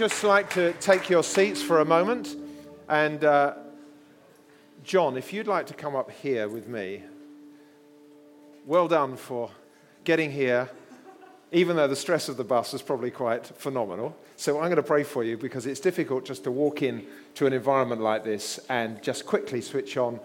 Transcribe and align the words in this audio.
Just 0.00 0.24
like 0.24 0.48
to 0.54 0.72
take 0.80 1.10
your 1.10 1.22
seats 1.22 1.60
for 1.60 1.80
a 1.80 1.84
moment. 1.84 2.34
And 2.88 3.22
uh, 3.22 3.52
John, 4.82 5.18
if 5.18 5.30
you'd 5.30 5.46
like 5.46 5.66
to 5.66 5.74
come 5.74 5.94
up 5.94 6.10
here 6.10 6.48
with 6.48 6.66
me, 6.68 7.02
well 8.64 8.88
done 8.88 9.18
for 9.18 9.50
getting 10.04 10.32
here, 10.32 10.70
even 11.52 11.76
though 11.76 11.86
the 11.86 11.94
stress 11.94 12.30
of 12.30 12.38
the 12.38 12.44
bus 12.44 12.72
was 12.72 12.80
probably 12.80 13.10
quite 13.10 13.46
phenomenal. 13.46 14.16
So 14.36 14.56
I'm 14.56 14.68
going 14.68 14.76
to 14.76 14.82
pray 14.82 15.02
for 15.02 15.22
you 15.22 15.36
because 15.36 15.66
it's 15.66 15.80
difficult 15.80 16.24
just 16.24 16.44
to 16.44 16.50
walk 16.50 16.80
in 16.80 17.04
to 17.34 17.44
an 17.44 17.52
environment 17.52 18.00
like 18.00 18.24
this 18.24 18.58
and 18.70 19.02
just 19.02 19.26
quickly 19.26 19.60
switch 19.60 19.98
on 19.98 20.18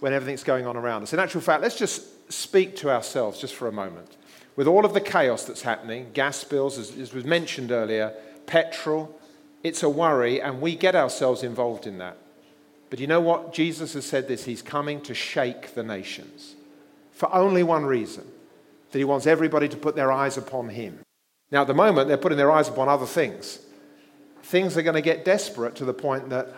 when 0.00 0.12
everything's 0.12 0.42
going 0.42 0.66
on 0.66 0.76
around 0.76 1.04
us. 1.04 1.12
In 1.12 1.20
actual 1.20 1.40
fact, 1.40 1.62
let's 1.62 1.78
just 1.78 2.32
speak 2.32 2.74
to 2.78 2.90
ourselves 2.90 3.40
just 3.40 3.54
for 3.54 3.68
a 3.68 3.72
moment. 3.72 4.16
With 4.56 4.66
all 4.66 4.84
of 4.84 4.92
the 4.92 5.00
chaos 5.00 5.44
that's 5.44 5.62
happening, 5.62 6.10
gas 6.14 6.42
bills, 6.42 6.78
as, 6.78 6.90
as 6.98 7.14
was 7.14 7.24
mentioned 7.24 7.70
earlier, 7.70 8.12
petrol, 8.46 9.16
it's 9.62 9.82
a 9.82 9.90
worry, 9.90 10.40
and 10.40 10.60
we 10.60 10.74
get 10.74 10.94
ourselves 10.94 11.42
involved 11.42 11.86
in 11.86 11.98
that. 11.98 12.16
But 12.88 12.98
you 12.98 13.06
know 13.06 13.20
what? 13.20 13.52
Jesus 13.52 13.94
has 13.94 14.04
said 14.04 14.26
this 14.26 14.44
He's 14.44 14.62
coming 14.62 15.00
to 15.02 15.14
shake 15.14 15.74
the 15.74 15.82
nations 15.82 16.56
for 17.12 17.32
only 17.34 17.62
one 17.62 17.84
reason 17.84 18.26
that 18.90 18.98
He 18.98 19.04
wants 19.04 19.26
everybody 19.26 19.68
to 19.68 19.76
put 19.76 19.94
their 19.94 20.10
eyes 20.10 20.36
upon 20.36 20.70
Him. 20.70 21.00
Now, 21.50 21.62
at 21.62 21.66
the 21.66 21.74
moment, 21.74 22.08
they're 22.08 22.16
putting 22.16 22.38
their 22.38 22.50
eyes 22.50 22.68
upon 22.68 22.88
other 22.88 23.06
things. 23.06 23.60
Things 24.42 24.76
are 24.76 24.82
going 24.82 24.94
to 24.94 25.02
get 25.02 25.24
desperate 25.24 25.76
to 25.76 25.84
the 25.84 25.94
point 25.94 26.30
that 26.30 26.48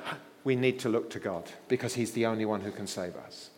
we 0.45 0.57
need 0.57 0.79
to 0.81 0.89
look 0.89 1.11
to 1.11 1.19
God 1.19 1.51
because 1.69 1.95
He's 1.95 2.13
the 2.13 2.27
only 2.27 2.45
one 2.45 2.61
who 2.61 2.71
can 2.71 2.87
save 2.87 3.17
us. 3.17 3.51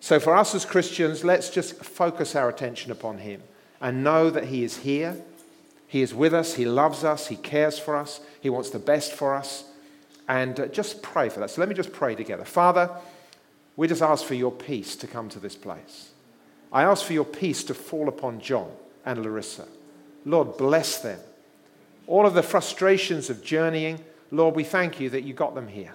So, 0.00 0.20
for 0.20 0.36
us 0.36 0.54
as 0.54 0.64
Christians, 0.64 1.24
let's 1.24 1.50
just 1.50 1.84
focus 1.84 2.36
our 2.36 2.48
attention 2.48 2.92
upon 2.92 3.18
Him 3.18 3.42
and 3.80 4.04
know 4.04 4.30
that 4.30 4.44
He 4.44 4.62
is 4.62 4.78
here 4.78 5.16
he 5.92 6.00
is 6.00 6.14
with 6.14 6.32
us, 6.32 6.54
He 6.54 6.64
loves 6.64 7.04
us, 7.04 7.26
He 7.26 7.36
cares 7.36 7.78
for 7.78 7.96
us, 7.96 8.20
He 8.40 8.48
wants 8.48 8.70
the 8.70 8.78
best 8.78 9.12
for 9.12 9.34
us. 9.34 9.64
And 10.26 10.58
uh, 10.58 10.68
just 10.68 11.02
pray 11.02 11.28
for 11.28 11.40
that. 11.40 11.50
So 11.50 11.60
let 11.60 11.68
me 11.68 11.74
just 11.74 11.92
pray 11.92 12.14
together. 12.14 12.46
Father, 12.46 12.88
we 13.76 13.88
just 13.88 14.00
ask 14.00 14.24
for 14.24 14.32
your 14.32 14.52
peace 14.52 14.96
to 14.96 15.06
come 15.06 15.28
to 15.28 15.38
this 15.38 15.54
place. 15.54 16.12
I 16.72 16.84
ask 16.84 17.04
for 17.04 17.12
your 17.12 17.26
peace 17.26 17.62
to 17.64 17.74
fall 17.74 18.08
upon 18.08 18.40
John 18.40 18.70
and 19.04 19.22
Larissa. 19.22 19.68
Lord, 20.24 20.56
bless 20.56 20.98
them. 20.98 21.20
All 22.06 22.24
of 22.24 22.32
the 22.32 22.42
frustrations 22.42 23.28
of 23.28 23.44
journeying, 23.44 24.02
Lord, 24.30 24.56
we 24.56 24.64
thank 24.64 24.98
you 24.98 25.10
that 25.10 25.24
you 25.24 25.34
got 25.34 25.54
them 25.54 25.68
here. 25.68 25.92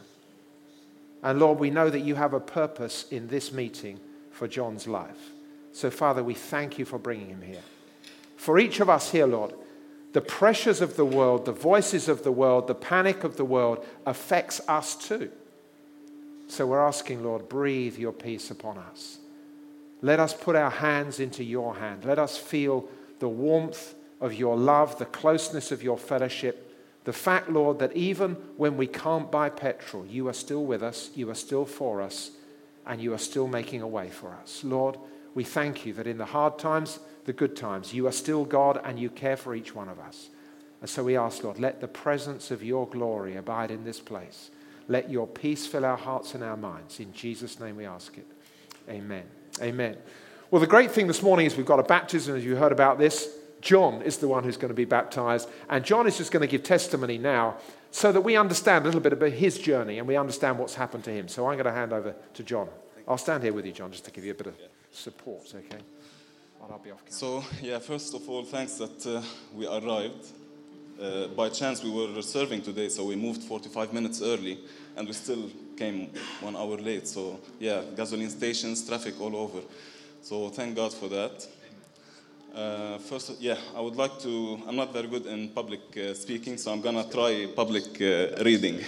And 1.24 1.40
Lord, 1.40 1.58
we 1.58 1.72
know 1.72 1.90
that 1.90 2.02
you 2.02 2.14
have 2.14 2.36
a 2.36 2.40
purpose 2.40 3.08
in 3.10 3.30
this 3.30 3.52
meeting 3.52 4.00
for 4.30 4.48
John's 4.48 4.86
life. 4.88 5.32
So, 5.74 5.90
Father, 5.90 6.24
we 6.24 6.36
thank 6.36 6.78
you 6.78 6.86
for 6.86 7.00
bringing 7.00 7.30
him 7.30 7.42
here. 7.42 7.64
For 8.36 8.60
each 8.60 8.80
of 8.80 8.92
us 8.92 9.10
here, 9.10 9.26
Lord, 9.26 9.56
the 10.18 10.22
pressures 10.22 10.82
of 10.82 10.96
the 10.96 11.06
world, 11.06 11.46
the 11.46 11.52
voices 11.52 12.10
of 12.10 12.24
the 12.24 12.32
world, 12.32 12.66
the 12.66 12.74
panic 12.74 13.24
of 13.24 13.38
the 13.38 13.46
world 13.46 13.86
affects 14.08 14.60
us 14.68 14.96
too. 14.96 15.30
So 16.48 16.66
we're 16.66 16.84
asking, 16.84 17.24
Lord, 17.24 17.48
breathe 17.48 18.00
your 18.00 18.14
peace 18.14 18.50
upon 18.50 18.80
us. 18.80 19.20
Let 20.02 20.20
us 20.20 20.34
put 20.34 20.56
our 20.56 20.72
hands 20.72 21.20
into 21.20 21.44
your 21.44 21.76
hand. 21.76 22.04
Let 22.04 22.18
us 22.18 22.36
feel 22.36 22.90
the 23.20 23.30
warmth 23.30 23.94
of 24.20 24.34
your 24.34 24.58
love, 24.58 24.98
the 24.98 25.06
closeness 25.06 25.72
of 25.72 25.84
your 25.84 26.00
fellowship. 26.00 26.76
The 27.04 27.14
fact, 27.14 27.52
Lord, 27.52 27.78
that 27.78 27.96
even 27.96 28.38
when 28.58 28.76
we 28.76 28.88
can't 28.88 29.32
buy 29.32 29.50
petrol, 29.50 30.04
you 30.04 30.28
are 30.30 30.34
still 30.34 30.66
with 30.66 30.82
us, 30.82 31.12
you 31.14 31.30
are 31.30 31.36
still 31.36 31.64
for 31.64 32.02
us, 32.02 32.32
and 32.88 33.00
you 33.00 33.14
are 33.14 33.20
still 33.20 33.48
making 33.48 33.84
a 33.84 33.88
way 33.88 34.10
for 34.10 34.36
us. 34.42 34.64
Lord, 34.64 34.98
we 35.38 35.44
thank 35.44 35.86
you 35.86 35.94
that 35.94 36.08
in 36.08 36.18
the 36.18 36.26
hard 36.26 36.58
times, 36.58 36.98
the 37.26 37.32
good 37.32 37.56
times. 37.56 37.94
You 37.94 38.08
are 38.08 38.12
still 38.12 38.44
God 38.44 38.82
and 38.84 38.98
you 38.98 39.12
care 39.12 39.38
for 39.38 39.54
each 39.54 39.76
one 39.76 39.88
of 39.88 40.00
us. 40.00 40.30
And 40.82 40.90
so 40.90 41.04
we 41.04 41.16
ask, 41.16 41.44
Lord, 41.44 41.60
let 41.60 41.80
the 41.80 41.88
presence 41.88 42.50
of 42.50 42.64
your 42.64 42.88
glory 42.88 43.36
abide 43.36 43.70
in 43.70 43.84
this 43.84 44.00
place. 44.00 44.50
Let 44.88 45.12
your 45.12 45.28
peace 45.28 45.68
fill 45.68 45.86
our 45.86 45.96
hearts 45.96 46.34
and 46.34 46.44
our 46.44 46.58
minds. 46.58 47.00
In 47.00 47.14
Jesus' 47.14 47.60
name 47.60 47.76
we 47.76 47.86
ask 47.86 48.18
it. 48.18 48.26
Amen. 48.90 49.26
Amen. 49.62 49.98
Well, 50.50 50.60
the 50.60 50.66
great 50.66 50.90
thing 50.90 51.06
this 51.06 51.22
morning 51.22 51.46
is 51.46 51.56
we've 51.56 51.68
got 51.68 51.80
a 51.80 51.84
baptism, 51.84 52.36
as 52.36 52.44
you 52.44 52.56
heard 52.56 52.72
about 52.72 52.98
this. 52.98 53.30
John 53.62 54.02
is 54.02 54.18
the 54.18 54.28
one 54.28 54.44
who's 54.44 54.58
going 54.58 54.70
to 54.70 54.74
be 54.74 54.86
baptized. 54.86 55.48
And 55.70 55.86
John 55.86 56.08
is 56.08 56.18
just 56.18 56.32
going 56.32 56.42
to 56.42 56.48
give 56.48 56.64
testimony 56.64 57.20
now 57.20 57.58
so 57.92 58.12
that 58.12 58.22
we 58.22 58.36
understand 58.38 58.86
a 58.86 58.88
little 58.88 59.02
bit 59.02 59.14
about 59.14 59.34
his 59.34 59.60
journey 59.60 60.00
and 60.00 60.08
we 60.08 60.16
understand 60.16 60.58
what's 60.58 60.74
happened 60.74 61.04
to 61.04 61.12
him. 61.12 61.28
So 61.28 61.46
I'm 61.46 61.58
going 61.58 61.66
to 61.66 61.72
hand 61.72 61.94
over 61.94 62.16
to 62.34 62.44
John. 62.44 62.70
I'll 63.08 63.20
stand 63.20 63.44
here 63.44 63.54
with 63.54 63.68
you, 63.68 63.72
John, 63.72 63.92
just 63.92 64.06
to 64.06 64.12
give 64.12 64.26
you 64.26 64.32
a 64.32 64.36
bit 64.36 64.48
of 64.48 64.58
support, 64.92 65.54
okay? 65.56 65.84
I'll 66.62 66.80
be 66.80 66.92
off 66.92 67.06
camera. 67.06 67.12
So, 67.12 67.44
yeah, 67.62 67.80
first 67.80 68.14
of 68.14 68.28
all, 68.30 68.44
thanks 68.44 68.74
that 68.74 69.06
uh, 69.06 69.22
we 69.54 69.68
arrived. 69.68 70.26
Uh, 71.00 71.28
by 71.28 71.50
chance, 71.50 71.84
we 71.84 71.92
were 71.92 72.22
serving 72.22 72.62
today, 72.62 72.90
so 72.90 73.06
we 73.06 73.16
moved 73.16 73.44
45 73.44 73.94
minutes 73.94 74.22
early, 74.22 74.58
and 74.96 75.08
we 75.08 75.14
still 75.14 75.50
came 75.78 76.10
one 76.42 76.56
hour 76.56 76.78
late. 76.78 77.08
So, 77.08 77.40
yeah, 77.60 77.84
gasoline 77.96 78.30
stations, 78.30 78.88
traffic 78.88 79.20
all 79.22 79.36
over. 79.36 79.60
So, 80.22 80.50
thank 80.50 80.76
God 80.76 80.94
for 80.94 81.08
that. 81.10 81.48
Uh, 82.58 82.98
first, 82.98 83.40
yeah, 83.40 83.56
I 83.76 83.82
would 83.82 83.96
like 83.96 84.18
to. 84.22 84.60
I'm 84.68 84.76
not 84.76 84.92
very 84.92 85.08
good 85.08 85.28
in 85.28 85.50
public 85.50 85.96
uh, 85.96 86.16
speaking, 86.16 86.58
so 86.58 86.72
I'm 86.72 86.82
gonna 86.82 87.08
try 87.08 87.48
public 87.56 88.02
uh, 88.02 88.44
reading. 88.44 88.84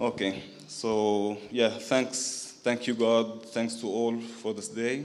okay, 0.00 0.42
so 0.66 1.38
yeah, 1.52 1.68
thanks, 1.68 2.39
thank 2.62 2.86
you, 2.86 2.94
God. 2.94 3.46
Thanks 3.46 3.74
to 3.76 3.86
all 3.86 4.20
for 4.20 4.52
this 4.52 4.68
day. 4.68 5.04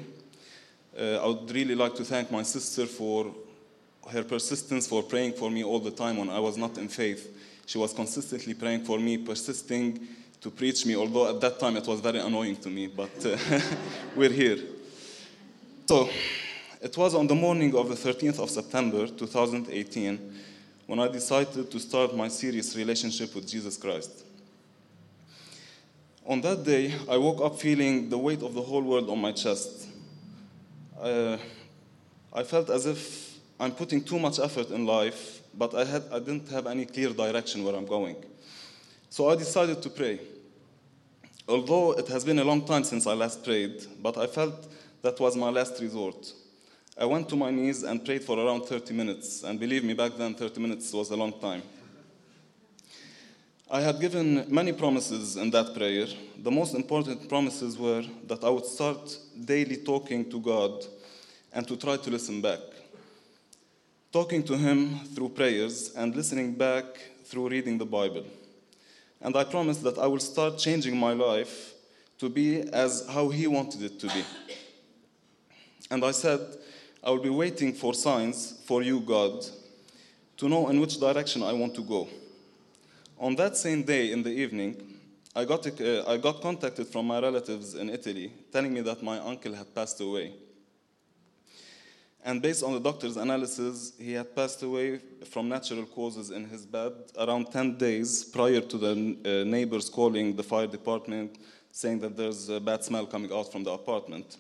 Uh, 0.98 1.24
I 1.24 1.28
would 1.28 1.52
really 1.52 1.76
like 1.76 1.96
to 1.96 2.04
thank 2.04 2.32
my 2.32 2.44
sister 2.44 2.86
for 2.86 3.34
her 4.12 4.24
persistence 4.24 4.88
for 4.88 5.04
praying 5.04 5.34
for 5.34 5.50
me 5.50 5.64
all 5.64 5.80
the 5.80 5.92
time 5.92 6.18
when 6.18 6.30
I 6.30 6.40
was 6.40 6.58
not 6.58 6.78
in 6.78 6.88
faith. 6.88 7.36
She 7.66 7.78
was 7.78 7.94
consistently 7.94 8.54
praying 8.54 8.84
for 8.86 9.00
me, 9.00 9.18
persisting 9.18 10.00
to 10.42 10.52
preach 10.52 10.86
me, 10.86 10.96
although 10.96 11.30
at 11.30 11.42
that 11.42 11.60
time 11.60 11.78
it 11.78 11.88
was 11.88 12.00
very 12.02 12.20
annoying 12.20 12.58
to 12.58 12.70
me, 12.70 12.88
but 12.88 13.26
uh, 13.26 13.38
we're 14.16 14.32
here. 14.32 14.58
So, 15.88 16.10
it 16.82 16.96
was 16.98 17.16
on 17.16 17.26
the 17.26 17.36
morning 17.36 17.76
of 17.76 17.90
the 17.90 17.96
13th 17.96 18.40
of 18.40 18.50
September 18.50 19.08
2018 19.08 20.34
when 20.86 21.00
I 21.00 21.08
decided 21.08 21.72
to 21.72 21.80
start 21.80 22.16
my 22.16 22.28
serious 22.28 22.76
relationship 22.76 23.34
with 23.34 23.48
Jesus 23.48 23.76
Christ. 23.78 24.25
On 26.26 26.42
that 26.42 26.64
day, 26.64 26.94
I 27.10 27.18
woke 27.18 27.42
up 27.42 27.60
feeling 27.60 28.10
the 28.10 28.18
weight 28.18 28.42
of 28.42 28.54
the 28.54 28.62
whole 28.62 28.82
world 28.82 29.10
on 29.10 29.20
my 29.20 29.32
chest 29.32 29.88
uh, 31.06 31.38
I 32.34 32.44
felt 32.44 32.70
as 32.70 32.86
if 32.86 33.38
I'm 33.60 33.72
putting 33.72 34.04
too 34.04 34.20
much 34.20 34.40
effort 34.40 34.70
in 34.70 34.86
life, 34.86 35.42
but 35.54 35.74
I, 35.74 35.86
had, 35.86 36.04
I 36.12 36.20
didn't 36.20 36.50
have 36.50 36.68
any 36.68 36.86
clear 36.86 37.10
direction 37.10 37.64
where 37.64 37.76
I'm 37.76 37.86
going. 37.86 38.16
So 39.10 39.30
I 39.30 39.36
decided 39.36 39.82
to 39.82 39.90
pray. 39.90 40.20
Although 41.48 41.94
it 41.94 42.08
has 42.08 42.26
been 42.26 42.40
a 42.40 42.44
long 42.44 42.66
time 42.66 42.84
since 42.84 43.06
I 43.06 43.14
last 43.14 43.44
prayed, 43.44 43.86
but 44.02 44.18
I 44.18 44.28
felt 44.28 44.68
that 45.04 45.20
was 45.20 45.38
my 45.38 45.50
last 45.50 45.80
resort. 45.80 46.34
I 46.98 47.06
went 47.06 47.30
to 47.30 47.36
my 47.36 47.52
knees 47.52 47.84
and 47.84 48.04
prayed 48.04 48.24
for 48.24 48.40
around 48.40 48.64
30 48.66 48.94
minutes, 48.94 49.44
and 49.44 49.60
believe 49.60 49.84
me, 49.84 49.94
back 49.94 50.14
then 50.18 50.34
30 50.34 50.60
minutes 50.60 50.92
was 50.92 51.12
a 51.12 51.16
long 51.16 51.34
time. 51.40 51.62
I 53.70 53.82
had 53.82 54.00
given 54.00 54.46
many 54.48 54.74
promises 54.74 55.38
in 55.38 55.50
that 55.50 55.74
prayer. 55.74 56.06
The 56.38 56.52
most 56.52 56.76
important 56.76 57.28
promises 57.28 57.80
were 57.80 58.04
that 58.28 58.44
I 58.44 58.50
would 58.50 58.66
start 58.66 59.18
daily 59.44 59.78
talking 59.78 60.30
to 60.30 60.40
God 60.40 60.86
and 61.52 61.68
to 61.68 61.76
try 61.76 61.98
to 61.98 62.10
listen 62.12 62.42
back. 62.42 62.60
Talking 64.12 64.44
to 64.44 64.56
Him 64.56 65.00
through 65.16 65.30
prayers 65.30 65.96
and 65.96 66.16
listening 66.16 66.54
back 66.54 66.86
through 67.24 67.50
reading 67.50 67.80
the 67.80 67.88
Bible. 67.88 68.24
And 69.20 69.36
I 69.36 69.44
promised 69.44 69.82
that 69.82 69.98
I 69.98 70.06
will 70.06 70.20
start 70.20 70.60
changing 70.60 70.96
my 70.96 71.14
life 71.14 71.74
to 72.20 72.30
be 72.30 72.62
as 72.72 73.08
how 73.10 73.30
He 73.30 73.48
wanted 73.48 73.82
it 73.82 74.00
to 74.00 74.08
be. 74.08 74.24
And 75.90 76.06
I 76.06 76.12
said, 76.12 76.40
I 77.04 77.10
will 77.10 77.24
be 77.24 77.30
waiting 77.30 77.74
for 77.74 77.96
signs 77.96 78.62
for 78.66 78.84
you, 78.84 79.00
God, 79.00 79.44
to 80.38 80.48
know 80.48 80.70
in 80.70 80.80
which 80.80 81.00
direction 81.00 81.42
I 81.42 81.54
want 81.54 81.74
to 81.76 81.82
go. 81.82 82.08
On 83.18 83.34
that 83.36 83.56
same 83.56 83.84
day 83.84 84.12
in 84.12 84.24
the 84.24 84.30
evening, 84.30 85.00
I 85.34 85.46
got, 85.46 85.66
uh, 85.68 86.04
I 86.06 86.18
got 86.18 86.42
contacted 86.42 86.88
from 86.88 87.08
my 87.08 87.20
relatives 87.22 87.76
in 87.76 87.90
Italy 87.90 88.32
telling 88.52 88.74
me 88.74 88.82
that 88.82 89.02
my 89.02 89.20
uncle 89.20 89.54
had 89.54 89.74
passed 89.74 90.02
away. 90.02 90.34
And 92.24 92.42
based 92.42 92.64
on 92.64 92.74
the 92.74 92.80
doctor's 92.80 93.18
analysis, 93.18 93.94
he 94.00 94.14
had 94.14 94.36
passed 94.36 94.64
away 94.64 95.00
from 95.30 95.48
natural 95.48 95.86
causes 95.86 96.32
in 96.32 96.46
his 96.46 96.66
bed 96.66 96.92
around 97.18 97.52
10 97.52 97.78
days 97.78 98.24
prior 98.26 98.60
to 98.62 98.78
the 98.78 98.92
uh, 98.92 99.50
neighbors 99.50 99.90
calling 99.90 100.36
the 100.36 100.44
fire 100.44 100.68
department 100.68 101.38
saying 101.72 102.00
that 102.00 102.18
there's 102.18 102.50
a 102.50 102.60
bad 102.60 102.84
smell 102.84 103.06
coming 103.06 103.32
out 103.32 103.52
from 103.52 103.64
the 103.64 103.72
apartment. 103.72 104.38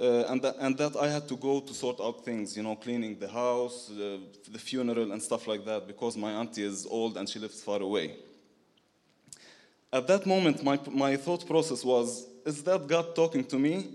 Uh, 0.00 0.24
and, 0.28 0.40
that, 0.40 0.56
and 0.58 0.76
that 0.78 0.96
I 0.96 1.08
had 1.08 1.28
to 1.28 1.36
go 1.36 1.60
to 1.60 1.74
sort 1.74 2.00
out 2.00 2.24
things, 2.24 2.56
you 2.56 2.62
know, 2.62 2.76
cleaning 2.76 3.18
the 3.18 3.28
house, 3.28 3.90
uh, 3.90 4.18
the 4.50 4.58
funeral, 4.58 5.12
and 5.12 5.22
stuff 5.22 5.46
like 5.46 5.64
that, 5.66 5.86
because 5.86 6.16
my 6.16 6.32
auntie 6.32 6.64
is 6.64 6.86
old 6.86 7.18
and 7.18 7.28
she 7.28 7.38
lives 7.38 7.62
far 7.62 7.80
away. 7.82 8.14
At 9.92 10.06
that 10.06 10.24
moment, 10.24 10.64
my, 10.64 10.80
my 10.90 11.16
thought 11.16 11.46
process 11.46 11.84
was 11.84 12.26
Is 12.46 12.62
that 12.64 12.86
God 12.86 13.14
talking 13.14 13.44
to 13.44 13.58
me? 13.58 13.88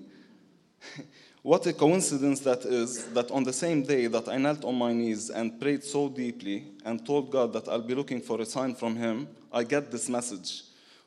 What 1.47 1.65
a 1.65 1.71
coincidence 1.71 2.41
that 2.41 2.65
is 2.65 3.05
that 3.13 3.31
on 3.31 3.45
the 3.45 3.53
same 3.53 3.81
day 3.83 4.07
that 4.07 4.27
I 4.27 4.35
knelt 4.37 4.65
on 4.65 4.75
my 4.75 4.91
knees 4.91 5.29
and 5.29 5.57
prayed 5.61 5.81
so 5.81 6.09
deeply 6.09 6.65
and 6.83 7.05
told 7.05 7.31
God 7.31 7.53
that 7.53 7.69
I'll 7.69 7.79
be 7.81 7.95
looking 7.95 8.19
for 8.19 8.41
a 8.41 8.45
sign 8.45 8.75
from 8.75 8.97
Him, 8.97 9.29
I 9.49 9.63
get 9.63 9.89
this 9.89 10.09
message. 10.09 10.63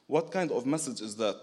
What 0.07 0.33
kind 0.33 0.51
of 0.51 0.65
message 0.65 1.03
is 1.03 1.15
that? 1.17 1.37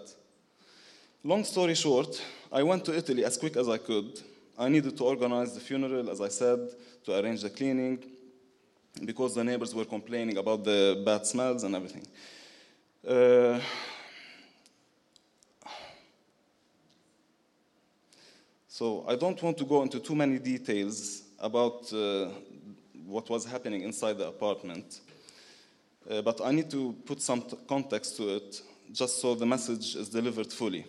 Long 1.22 1.44
story 1.44 1.76
short, 1.76 2.20
I 2.50 2.62
went 2.62 2.84
to 2.86 2.96
Italy 2.96 3.24
as 3.24 3.36
quick 3.36 3.56
as 3.56 3.68
I 3.68 3.78
could. 3.78 4.20
I 4.58 4.68
needed 4.68 4.96
to 4.96 5.04
organize 5.04 5.54
the 5.54 5.60
funeral, 5.60 6.10
as 6.10 6.20
I 6.20 6.28
said, 6.28 6.60
to 7.04 7.18
arrange 7.18 7.42
the 7.42 7.50
cleaning, 7.50 8.02
because 9.04 9.34
the 9.34 9.44
neighbors 9.44 9.74
were 9.74 9.84
complaining 9.84 10.38
about 10.38 10.64
the 10.64 11.02
bad 11.04 11.26
smells 11.26 11.64
and 11.64 11.74
everything. 11.74 12.06
Uh, 13.06 13.60
So 18.78 19.04
I 19.08 19.16
don't 19.16 19.42
want 19.42 19.58
to 19.58 19.64
go 19.64 19.82
into 19.82 19.98
too 19.98 20.14
many 20.14 20.38
details 20.38 21.24
about 21.40 21.92
uh, 21.92 22.28
what 23.06 23.28
was 23.28 23.44
happening 23.44 23.82
inside 23.82 24.18
the 24.18 24.28
apartment, 24.28 25.00
uh, 26.08 26.22
but 26.22 26.40
I 26.40 26.52
need 26.52 26.70
to 26.70 26.94
put 27.04 27.20
some 27.20 27.42
context 27.66 28.16
to 28.18 28.36
it 28.36 28.62
just 28.92 29.20
so 29.20 29.34
the 29.34 29.46
message 29.46 29.96
is 29.96 30.08
delivered 30.08 30.52
fully. 30.52 30.86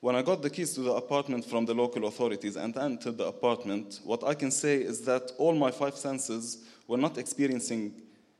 When 0.00 0.14
I 0.14 0.22
got 0.22 0.42
the 0.42 0.50
keys 0.50 0.74
to 0.74 0.82
the 0.82 0.92
apartment 0.92 1.44
from 1.44 1.64
the 1.64 1.74
local 1.74 2.06
authorities 2.06 2.56
and 2.56 2.76
entered 2.76 3.18
the 3.18 3.26
apartment, 3.26 4.00
what 4.04 4.22
I 4.24 4.34
can 4.34 4.50
say 4.50 4.76
is 4.76 5.00
that 5.02 5.32
all 5.38 5.54
my 5.54 5.70
five 5.70 5.96
senses 5.96 6.64
were 6.86 6.98
not 6.98 7.18
experiencing 7.18 7.94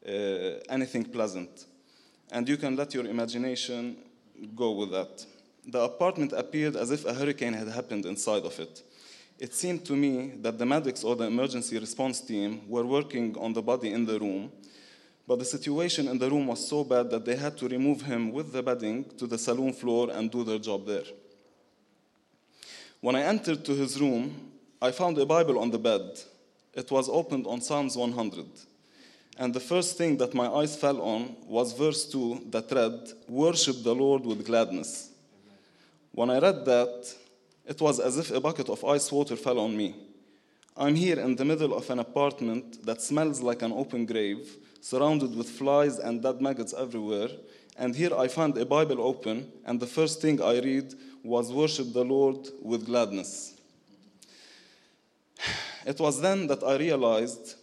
uh, 0.06 0.10
anything 0.68 1.04
pleasant. 1.04 1.66
And 2.30 2.48
you 2.48 2.56
can 2.56 2.76
let 2.76 2.94
your 2.94 3.06
imagination 3.06 3.96
go 4.54 4.72
with 4.72 4.90
that 4.90 5.24
the 5.66 5.80
apartment 5.80 6.32
appeared 6.32 6.76
as 6.76 6.90
if 6.90 7.04
a 7.04 7.12
hurricane 7.12 7.52
had 7.52 7.68
happened 7.68 8.06
inside 8.06 8.44
of 8.44 8.58
it. 8.60 8.82
It 9.38 9.52
seemed 9.52 9.84
to 9.86 9.94
me 9.94 10.32
that 10.40 10.58
the 10.58 10.64
medics 10.64 11.02
or 11.02 11.16
the 11.16 11.24
emergency 11.24 11.78
response 11.78 12.20
team 12.20 12.68
were 12.68 12.86
working 12.86 13.36
on 13.38 13.52
the 13.52 13.62
body 13.62 13.92
in 13.92 14.06
the 14.06 14.18
room, 14.18 14.52
but 15.26 15.40
the 15.40 15.44
situation 15.44 16.06
in 16.08 16.18
the 16.18 16.30
room 16.30 16.46
was 16.46 16.66
so 16.66 16.84
bad 16.84 17.10
that 17.10 17.24
they 17.24 17.34
had 17.34 17.58
to 17.58 17.68
remove 17.68 18.02
him 18.02 18.32
with 18.32 18.52
the 18.52 18.62
bedding 18.62 19.04
to 19.18 19.26
the 19.26 19.36
saloon 19.36 19.72
floor 19.72 20.08
and 20.10 20.30
do 20.30 20.44
their 20.44 20.58
job 20.58 20.86
there. 20.86 21.02
When 23.00 23.14
I 23.14 23.22
entered 23.22 23.64
to 23.64 23.74
his 23.74 24.00
room, 24.00 24.34
I 24.80 24.90
found 24.90 25.18
a 25.18 25.26
Bible 25.26 25.58
on 25.58 25.70
the 25.70 25.78
bed. 25.78 26.18
It 26.74 26.90
was 26.90 27.08
opened 27.08 27.46
on 27.46 27.60
Psalms 27.60 27.96
100. 27.96 28.46
And 29.38 29.52
the 29.52 29.60
first 29.60 29.98
thing 29.98 30.16
that 30.18 30.34
my 30.34 30.48
eyes 30.48 30.76
fell 30.76 31.00
on 31.02 31.36
was 31.46 31.74
verse 31.74 32.06
2 32.06 32.46
that 32.50 32.72
read, 32.72 33.12
Worship 33.28 33.82
the 33.82 33.94
Lord 33.94 34.24
with 34.24 34.46
gladness. 34.46 35.10
When 36.12 36.30
I 36.30 36.38
read 36.38 36.64
that, 36.64 37.14
it 37.66 37.80
was 37.80 38.00
as 38.00 38.16
if 38.16 38.30
a 38.30 38.40
bucket 38.40 38.70
of 38.70 38.84
ice 38.84 39.12
water 39.12 39.36
fell 39.36 39.58
on 39.58 39.76
me. 39.76 39.94
I'm 40.76 40.94
here 40.94 41.18
in 41.18 41.36
the 41.36 41.44
middle 41.44 41.74
of 41.74 41.90
an 41.90 41.98
apartment 41.98 42.84
that 42.86 43.02
smells 43.02 43.40
like 43.42 43.62
an 43.62 43.72
open 43.72 44.06
grave, 44.06 44.56
surrounded 44.80 45.36
with 45.36 45.50
flies 45.50 45.98
and 45.98 46.22
dead 46.22 46.40
maggots 46.40 46.74
everywhere. 46.76 47.28
And 47.76 47.94
here 47.94 48.16
I 48.16 48.28
find 48.28 48.56
a 48.56 48.64
Bible 48.64 49.00
open, 49.00 49.52
and 49.66 49.80
the 49.80 49.86
first 49.86 50.22
thing 50.22 50.40
I 50.40 50.60
read 50.60 50.94
was 51.26 51.52
Worship 51.52 51.92
the 51.92 52.04
Lord 52.04 52.48
with 52.62 52.86
gladness. 52.86 53.54
It 55.84 55.98
was 56.00 56.20
then 56.20 56.46
that 56.46 56.62
I 56.62 56.76
realized 56.76 57.54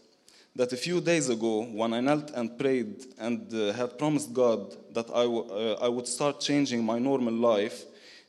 that 0.55 0.71
a 0.71 0.77
few 0.77 1.01
days 1.01 1.29
ago, 1.29 1.63
when 1.63 1.93
I 1.93 1.99
knelt 1.99 2.31
and 2.31 2.57
prayed 2.57 3.05
and 3.17 3.51
uh, 3.53 3.73
had 3.73 3.97
promised 3.97 4.31
God 4.33 4.75
that 4.93 5.09
I, 5.09 5.23
uh, 5.23 5.79
I 5.81 5.87
would 5.87 6.07
start 6.07 6.39
changing 6.39 6.83
my 6.83 6.99
normal 6.99 7.33
life, 7.33 7.85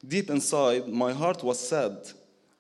Deep 0.07 0.29
inside, 0.29 0.87
my 0.87 1.15
heart 1.15 1.43
was 1.43 1.59
sad. 1.59 1.97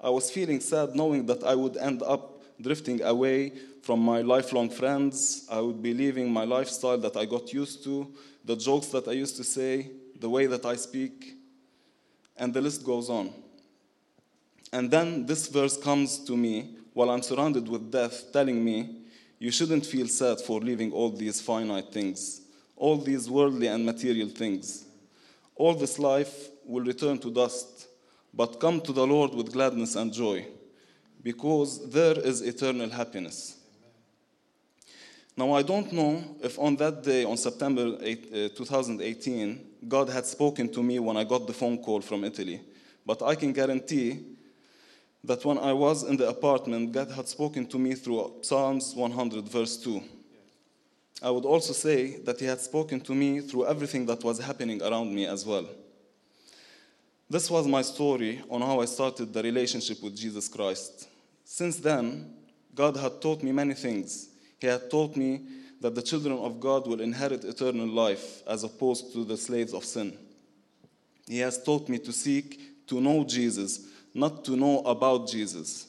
I 0.00 0.08
was 0.08 0.30
feeling 0.30 0.60
sad 0.60 0.94
knowing 0.94 1.26
that 1.26 1.44
I 1.44 1.54
would 1.54 1.76
end 1.76 2.02
up 2.02 2.42
drifting 2.60 3.02
away 3.02 3.52
from 3.82 4.00
my 4.00 4.22
lifelong 4.22 4.70
friends. 4.70 5.46
I 5.50 5.60
would 5.60 5.82
be 5.82 5.92
leaving 5.92 6.32
my 6.32 6.44
lifestyle 6.44 6.96
that 6.98 7.16
I 7.16 7.26
got 7.26 7.52
used 7.52 7.84
to, 7.84 8.10
the 8.44 8.56
jokes 8.56 8.86
that 8.88 9.08
I 9.08 9.12
used 9.12 9.36
to 9.36 9.44
say, 9.44 9.90
the 10.18 10.30
way 10.30 10.46
that 10.46 10.64
I 10.64 10.76
speak, 10.76 11.33
and 12.36 12.52
the 12.52 12.60
list 12.60 12.84
goes 12.84 13.08
on. 13.08 13.32
And 14.72 14.90
then 14.90 15.26
this 15.26 15.46
verse 15.48 15.76
comes 15.76 16.18
to 16.24 16.36
me 16.36 16.76
while 16.92 17.10
I'm 17.10 17.22
surrounded 17.22 17.68
with 17.68 17.90
death, 17.90 18.32
telling 18.32 18.64
me, 18.64 19.02
You 19.38 19.50
shouldn't 19.50 19.86
feel 19.86 20.08
sad 20.08 20.40
for 20.40 20.60
leaving 20.60 20.92
all 20.92 21.10
these 21.10 21.40
finite 21.40 21.92
things, 21.92 22.42
all 22.76 22.96
these 22.96 23.28
worldly 23.28 23.66
and 23.66 23.84
material 23.84 24.28
things. 24.28 24.86
All 25.56 25.74
this 25.74 25.98
life 25.98 26.48
will 26.64 26.84
return 26.84 27.18
to 27.18 27.30
dust, 27.30 27.86
but 28.32 28.58
come 28.58 28.80
to 28.80 28.92
the 28.92 29.06
Lord 29.06 29.34
with 29.34 29.52
gladness 29.52 29.94
and 29.94 30.12
joy, 30.12 30.46
because 31.22 31.90
there 31.90 32.18
is 32.18 32.42
eternal 32.42 32.90
happiness. 32.90 33.58
Now, 35.36 35.52
I 35.52 35.62
don't 35.62 35.92
know 35.92 36.22
if 36.42 36.58
on 36.58 36.76
that 36.76 37.02
day, 37.02 37.24
on 37.24 37.36
September 37.36 37.96
8, 38.00 38.28
uh, 38.32 38.48
2018, 38.56 39.66
God 39.88 40.08
had 40.08 40.26
spoken 40.26 40.72
to 40.72 40.82
me 40.82 41.00
when 41.00 41.16
I 41.16 41.24
got 41.24 41.46
the 41.46 41.52
phone 41.52 41.78
call 41.78 42.00
from 42.00 42.24
Italy, 42.24 42.60
but 43.04 43.20
I 43.20 43.34
can 43.34 43.52
guarantee 43.52 44.20
that 45.24 45.44
when 45.44 45.58
I 45.58 45.72
was 45.72 46.04
in 46.04 46.16
the 46.16 46.28
apartment, 46.28 46.92
God 46.92 47.10
had 47.10 47.28
spoken 47.28 47.66
to 47.66 47.78
me 47.78 47.94
through 47.94 48.34
Psalms 48.42 48.94
100, 48.94 49.48
verse 49.48 49.76
2. 49.78 50.02
I 51.22 51.30
would 51.30 51.44
also 51.44 51.72
say 51.72 52.18
that 52.18 52.38
He 52.38 52.46
had 52.46 52.60
spoken 52.60 53.00
to 53.00 53.14
me 53.14 53.40
through 53.40 53.66
everything 53.66 54.06
that 54.06 54.22
was 54.22 54.38
happening 54.38 54.82
around 54.82 55.12
me 55.12 55.26
as 55.26 55.44
well. 55.44 55.66
This 57.28 57.50
was 57.50 57.66
my 57.66 57.82
story 57.82 58.42
on 58.50 58.60
how 58.60 58.80
I 58.80 58.84
started 58.84 59.32
the 59.32 59.42
relationship 59.42 60.02
with 60.02 60.16
Jesus 60.16 60.46
Christ. 60.46 61.08
Since 61.44 61.78
then, 61.78 62.34
God 62.74 62.96
had 62.96 63.20
taught 63.20 63.42
me 63.42 63.50
many 63.50 63.74
things. 63.74 64.28
He 64.64 64.70
had 64.70 64.90
taught 64.90 65.14
me 65.14 65.42
that 65.82 65.94
the 65.94 66.00
children 66.00 66.38
of 66.38 66.58
God 66.58 66.86
will 66.86 67.02
inherit 67.02 67.44
eternal 67.44 67.86
life 67.86 68.42
as 68.46 68.64
opposed 68.64 69.12
to 69.12 69.22
the 69.22 69.36
slaves 69.36 69.74
of 69.74 69.84
sin. 69.84 70.16
He 71.28 71.40
has 71.40 71.62
taught 71.62 71.86
me 71.90 71.98
to 71.98 72.10
seek 72.10 72.86
to 72.86 72.98
know 72.98 73.24
Jesus, 73.24 73.88
not 74.14 74.42
to 74.46 74.56
know 74.56 74.78
about 74.78 75.28
Jesus. 75.28 75.88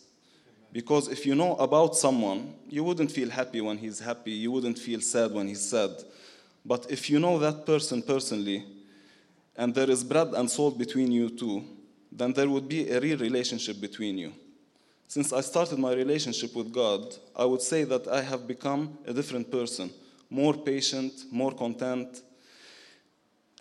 Because 0.73 1.07
if 1.07 1.25
you 1.25 1.35
know 1.35 1.55
about 1.55 1.95
someone, 1.95 2.53
you 2.67 2.83
wouldn't 2.83 3.13
feel 3.13 3.29
happy 3.29 3.61
when 3.61 3.77
he's 3.77 4.01
happy, 4.01 4.31
you 4.31 4.51
wouldn't 4.51 4.77
feel 4.77 4.99
sad 4.99 5.31
when 5.31 5.47
he's 5.47 5.69
sad. 5.69 5.91
But 6.65 6.91
if 6.91 7.09
you 7.09 7.17
know 7.17 7.39
that 7.39 7.65
person 7.65 8.01
personally, 8.01 8.65
and 9.55 9.73
there 9.73 9.89
is 9.89 10.03
bread 10.03 10.33
and 10.33 10.51
salt 10.51 10.77
between 10.77 11.13
you 11.13 11.29
two, 11.29 11.63
then 12.11 12.33
there 12.33 12.49
would 12.49 12.67
be 12.67 12.89
a 12.89 12.99
real 12.99 13.19
relationship 13.19 13.79
between 13.79 14.17
you. 14.17 14.33
Since 15.07 15.31
I 15.31 15.41
started 15.41 15.79
my 15.79 15.93
relationship 15.93 16.55
with 16.55 16.73
God, 16.73 17.15
I 17.35 17.45
would 17.45 17.61
say 17.61 17.83
that 17.83 18.07
I 18.07 18.21
have 18.21 18.47
become 18.47 18.97
a 19.05 19.13
different 19.13 19.51
person, 19.51 19.89
more 20.29 20.53
patient, 20.53 21.13
more 21.31 21.51
content. 21.51 22.21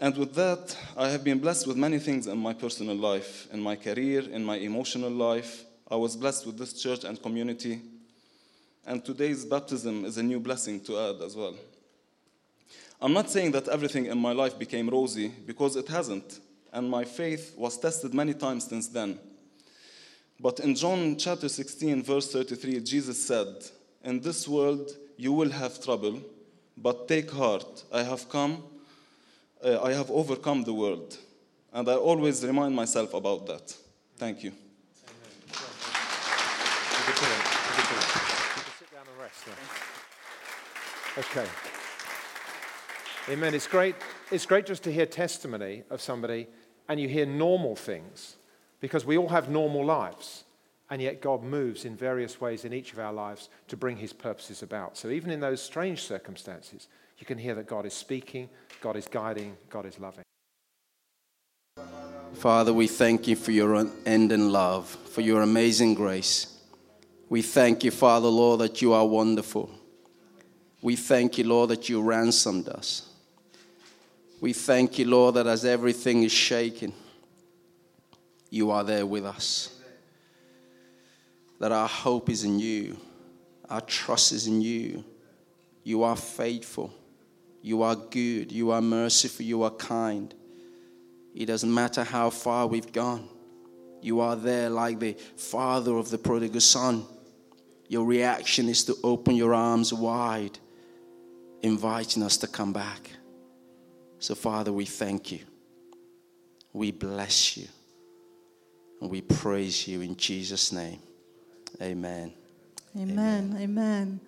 And 0.00 0.16
with 0.16 0.34
that, 0.34 0.76
I 0.96 1.10
have 1.10 1.22
been 1.22 1.38
blessed 1.38 1.66
with 1.66 1.76
many 1.76 1.98
things 1.98 2.26
in 2.26 2.38
my 2.38 2.54
personal 2.54 2.96
life, 2.96 3.46
in 3.52 3.60
my 3.60 3.76
career, 3.76 4.22
in 4.28 4.44
my 4.44 4.56
emotional 4.56 5.10
life. 5.10 5.64
I 5.90 5.96
was 5.96 6.16
blessed 6.16 6.46
with 6.46 6.58
this 6.58 6.72
church 6.72 7.04
and 7.04 7.22
community. 7.22 7.80
And 8.86 9.04
today's 9.04 9.44
baptism 9.44 10.04
is 10.04 10.18
a 10.18 10.22
new 10.22 10.40
blessing 10.40 10.80
to 10.84 10.98
add 10.98 11.22
as 11.22 11.36
well. 11.36 11.54
I'm 13.00 13.12
not 13.12 13.30
saying 13.30 13.52
that 13.52 13.68
everything 13.68 14.06
in 14.06 14.18
my 14.18 14.32
life 14.32 14.58
became 14.58 14.88
rosy 14.88 15.28
because 15.28 15.76
it 15.76 15.88
hasn't, 15.88 16.40
and 16.72 16.88
my 16.90 17.04
faith 17.04 17.54
was 17.56 17.78
tested 17.78 18.14
many 18.14 18.34
times 18.34 18.64
since 18.64 18.88
then. 18.88 19.18
But 20.40 20.60
in 20.60 20.74
John 20.74 21.16
chapter 21.16 21.48
16, 21.48 22.02
verse 22.02 22.32
33, 22.32 22.80
Jesus 22.80 23.24
said, 23.24 23.46
In 24.02 24.20
this 24.20 24.48
world 24.48 24.90
you 25.16 25.32
will 25.32 25.50
have 25.50 25.82
trouble, 25.82 26.20
but 26.76 27.06
take 27.08 27.30
heart, 27.30 27.84
I 27.92 28.02
have 28.02 28.28
come, 28.28 28.62
uh, 29.64 29.80
I 29.82 29.92
have 29.92 30.10
overcome 30.10 30.64
the 30.64 30.74
world. 30.74 31.16
And 31.72 31.88
I 31.88 31.94
always 31.94 32.44
remind 32.44 32.74
myself 32.74 33.14
about 33.14 33.46
that. 33.46 33.76
Thank 34.16 34.44
you. 34.44 34.52
Okay. 41.16 41.46
Amen. 43.28 43.54
It's 43.54 43.66
great, 43.66 43.94
it's 44.30 44.46
great 44.46 44.66
just 44.66 44.82
to 44.84 44.92
hear 44.92 45.06
testimony 45.06 45.84
of 45.90 46.00
somebody 46.00 46.48
and 46.88 47.00
you 47.00 47.08
hear 47.08 47.24
normal 47.24 47.76
things 47.76 48.36
because 48.84 49.06
we 49.06 49.16
all 49.16 49.30
have 49.30 49.48
normal 49.48 49.82
lives. 49.82 50.44
And 50.90 51.00
yet 51.00 51.22
God 51.22 51.42
moves 51.42 51.86
in 51.86 51.96
various 51.96 52.38
ways 52.38 52.66
in 52.66 52.74
each 52.74 52.92
of 52.92 52.98
our 52.98 53.14
lives 53.14 53.48
to 53.68 53.78
bring 53.78 53.96
his 53.96 54.12
purposes 54.12 54.62
about. 54.62 54.98
So 54.98 55.08
even 55.08 55.30
in 55.30 55.40
those 55.40 55.62
strange 55.62 56.02
circumstances, 56.02 56.88
you 57.18 57.24
can 57.24 57.38
hear 57.38 57.54
that 57.54 57.66
God 57.66 57.86
is 57.86 57.94
speaking, 57.94 58.50
God 58.82 58.96
is 58.96 59.06
guiding, 59.06 59.56
God 59.70 59.86
is 59.86 59.98
loving. 59.98 60.22
Father, 62.34 62.74
we 62.74 62.86
thank 62.86 63.26
you 63.26 63.36
for 63.36 63.52
your 63.52 63.74
unending 63.74 64.50
love, 64.50 64.86
for 64.86 65.22
your 65.22 65.40
amazing 65.40 65.94
grace. 65.94 66.54
We 67.30 67.40
thank 67.40 67.84
you, 67.84 67.90
Father, 67.90 68.28
Lord, 68.28 68.60
that 68.60 68.82
you 68.82 68.92
are 68.92 69.06
wonderful. 69.06 69.70
We 70.82 70.96
thank 70.96 71.38
you, 71.38 71.44
Lord, 71.44 71.70
that 71.70 71.88
you 71.88 72.02
ransomed 72.02 72.68
us. 72.68 73.08
We 74.42 74.52
thank 74.52 74.98
you, 74.98 75.06
Lord, 75.06 75.36
that 75.36 75.46
as 75.46 75.64
everything 75.64 76.22
is 76.22 76.32
shaken, 76.32 76.92
you 78.54 78.70
are 78.70 78.84
there 78.84 79.04
with 79.04 79.24
us. 79.26 79.70
that 81.58 81.72
our 81.72 81.88
hope 81.88 82.28
is 82.30 82.44
in 82.44 82.58
you, 82.60 82.96
our 83.68 83.80
trust 83.80 84.32
is 84.32 84.46
in 84.46 84.60
you. 84.60 85.04
You 85.82 86.02
are 86.02 86.16
faithful, 86.16 86.92
you 87.62 87.82
are 87.82 87.96
good, 87.96 88.52
you 88.52 88.70
are 88.70 88.80
merciful, 88.80 89.44
you 89.44 89.62
are 89.64 89.70
kind. 89.70 90.32
It 91.34 91.46
doesn't 91.46 91.72
matter 91.72 92.04
how 92.04 92.30
far 92.30 92.68
we've 92.68 92.92
gone, 92.92 93.28
you 94.00 94.20
are 94.20 94.36
there 94.36 94.70
like 94.70 95.00
the 95.00 95.14
father 95.36 95.96
of 95.96 96.10
the 96.10 96.18
prodigal 96.18 96.60
son. 96.60 97.06
Your 97.88 98.04
reaction 98.04 98.68
is 98.68 98.84
to 98.84 98.94
open 99.02 99.34
your 99.34 99.52
arms 99.52 99.92
wide, 99.92 100.58
inviting 101.62 102.22
us 102.22 102.36
to 102.38 102.46
come 102.46 102.72
back. 102.72 103.10
So, 104.20 104.34
Father, 104.34 104.72
we 104.72 104.84
thank 104.84 105.32
you. 105.32 105.40
We 106.72 106.92
bless 106.92 107.56
you. 107.56 107.68
And 109.04 109.10
we 109.10 109.20
praise 109.20 109.86
you 109.86 110.00
in 110.00 110.16
Jesus' 110.16 110.72
name. 110.72 110.98
Amen. 111.82 112.32
Amen. 112.98 113.54
Amen. 113.60 114.18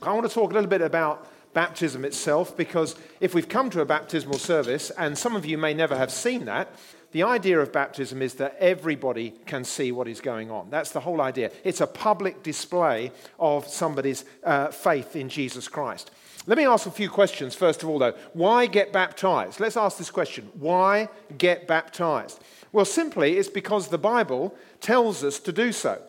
I 0.00 0.12
want 0.12 0.28
to 0.28 0.32
talk 0.32 0.52
a 0.52 0.54
little 0.54 0.70
bit 0.70 0.80
about 0.80 1.28
baptism 1.52 2.04
itself 2.04 2.56
because 2.56 2.94
if 3.18 3.34
we've 3.34 3.48
come 3.48 3.68
to 3.70 3.80
a 3.80 3.84
baptismal 3.84 4.38
service, 4.38 4.92
and 4.96 5.18
some 5.18 5.34
of 5.34 5.44
you 5.44 5.58
may 5.58 5.74
never 5.74 5.96
have 5.96 6.12
seen 6.12 6.44
that, 6.44 6.72
the 7.10 7.24
idea 7.24 7.58
of 7.58 7.72
baptism 7.72 8.22
is 8.22 8.34
that 8.34 8.54
everybody 8.60 9.34
can 9.44 9.64
see 9.64 9.90
what 9.90 10.06
is 10.06 10.20
going 10.20 10.52
on. 10.52 10.70
That's 10.70 10.92
the 10.92 11.00
whole 11.00 11.20
idea. 11.20 11.50
It's 11.64 11.80
a 11.80 11.86
public 11.88 12.44
display 12.44 13.10
of 13.40 13.66
somebody's 13.66 14.24
uh, 14.44 14.68
faith 14.68 15.16
in 15.16 15.28
Jesus 15.28 15.66
Christ. 15.66 16.12
Let 16.46 16.58
me 16.58 16.66
ask 16.66 16.86
a 16.86 16.90
few 16.90 17.08
questions, 17.08 17.54
first 17.54 17.82
of 17.82 17.88
all, 17.88 17.98
though. 17.98 18.14
Why 18.32 18.66
get 18.66 18.92
baptized? 18.92 19.60
Let's 19.60 19.76
ask 19.76 19.98
this 19.98 20.10
question 20.10 20.50
Why 20.54 21.08
get 21.38 21.68
baptized? 21.68 22.42
Well, 22.72 22.84
simply, 22.84 23.36
it's 23.36 23.48
because 23.48 23.88
the 23.88 23.98
Bible 23.98 24.54
tells 24.80 25.22
us 25.22 25.38
to 25.40 25.52
do 25.52 25.72
so. 25.72 26.02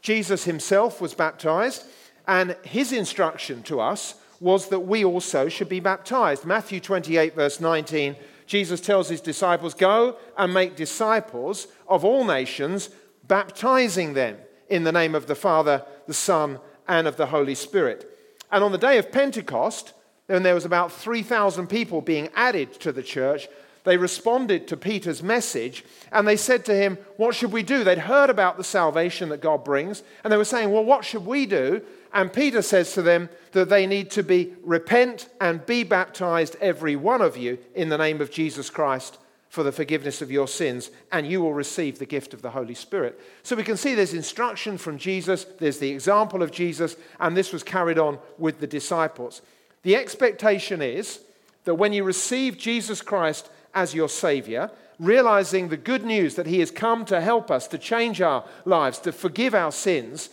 Jesus 0.00 0.44
himself 0.44 1.00
was 1.00 1.12
baptized, 1.12 1.84
and 2.26 2.56
his 2.62 2.92
instruction 2.92 3.62
to 3.64 3.80
us 3.80 4.14
was 4.40 4.68
that 4.68 4.80
we 4.80 5.04
also 5.04 5.48
should 5.48 5.68
be 5.68 5.80
baptized. 5.80 6.44
Matthew 6.44 6.80
28, 6.80 7.34
verse 7.34 7.60
19, 7.60 8.16
Jesus 8.46 8.80
tells 8.80 9.08
his 9.08 9.20
disciples, 9.20 9.74
Go 9.74 10.16
and 10.36 10.52
make 10.52 10.76
disciples 10.76 11.66
of 11.88 12.04
all 12.04 12.24
nations, 12.24 12.90
baptizing 13.26 14.14
them 14.14 14.36
in 14.68 14.84
the 14.84 14.92
name 14.92 15.14
of 15.14 15.26
the 15.26 15.34
Father, 15.34 15.84
the 16.06 16.14
Son, 16.14 16.60
and 16.86 17.06
of 17.06 17.16
the 17.16 17.26
Holy 17.26 17.54
Spirit. 17.54 18.13
And 18.54 18.62
on 18.62 18.70
the 18.70 18.78
day 18.78 18.98
of 18.98 19.10
Pentecost, 19.10 19.94
when 20.26 20.44
there 20.44 20.54
was 20.54 20.64
about 20.64 20.92
3,000 20.92 21.66
people 21.66 22.00
being 22.00 22.28
added 22.36 22.72
to 22.74 22.92
the 22.92 23.02
church, 23.02 23.48
they 23.82 23.96
responded 23.96 24.68
to 24.68 24.76
Peter's 24.76 25.24
message 25.24 25.84
and 26.12 26.26
they 26.26 26.36
said 26.36 26.64
to 26.66 26.74
him, 26.74 26.96
What 27.16 27.34
should 27.34 27.50
we 27.50 27.64
do? 27.64 27.82
They'd 27.82 27.98
heard 27.98 28.30
about 28.30 28.56
the 28.56 28.62
salvation 28.62 29.30
that 29.30 29.40
God 29.40 29.64
brings, 29.64 30.04
and 30.22 30.32
they 30.32 30.36
were 30.36 30.44
saying, 30.44 30.70
Well, 30.70 30.84
what 30.84 31.04
should 31.04 31.26
we 31.26 31.46
do? 31.46 31.82
And 32.12 32.32
Peter 32.32 32.62
says 32.62 32.92
to 32.92 33.02
them 33.02 33.28
that 33.50 33.70
they 33.70 33.88
need 33.88 34.12
to 34.12 34.22
be 34.22 34.54
repent 34.62 35.28
and 35.40 35.66
be 35.66 35.82
baptized, 35.82 36.54
every 36.60 36.94
one 36.94 37.22
of 37.22 37.36
you, 37.36 37.58
in 37.74 37.88
the 37.88 37.98
name 37.98 38.20
of 38.20 38.30
Jesus 38.30 38.70
Christ 38.70 39.18
for 39.54 39.62
the 39.62 39.70
forgiveness 39.70 40.20
of 40.20 40.32
your 40.32 40.48
sins, 40.48 40.90
and 41.12 41.28
you 41.28 41.40
will 41.40 41.54
receive 41.54 42.00
the 42.00 42.04
gift 42.04 42.34
of 42.34 42.42
the 42.42 42.50
Holy 42.50 42.74
Spirit. 42.74 43.20
So 43.44 43.54
we 43.54 43.62
can 43.62 43.76
see 43.76 43.94
there's 43.94 44.12
instruction 44.12 44.76
from 44.78 44.98
Jesus, 44.98 45.44
there's 45.60 45.78
the 45.78 45.92
example 45.92 46.42
of 46.42 46.50
Jesus, 46.50 46.96
and 47.20 47.36
this 47.36 47.52
was 47.52 47.62
carried 47.62 47.96
on 47.96 48.18
with 48.36 48.58
the 48.58 48.66
disciples. 48.66 49.42
The 49.84 49.94
expectation 49.94 50.82
is 50.82 51.20
that 51.66 51.76
when 51.76 51.92
you 51.92 52.02
receive 52.02 52.58
Jesus 52.58 53.00
Christ 53.00 53.48
as 53.72 53.94
your 53.94 54.08
Savior, 54.08 54.72
realizing 54.98 55.68
the 55.68 55.76
good 55.76 56.04
news 56.04 56.34
that 56.34 56.48
He 56.48 56.58
has 56.58 56.72
come 56.72 57.04
to 57.04 57.20
help 57.20 57.48
us, 57.48 57.68
to 57.68 57.78
change 57.78 58.20
our 58.20 58.44
lives, 58.64 58.98
to 59.00 59.12
forgive 59.12 59.54
our 59.54 59.70
sins, 59.70 60.30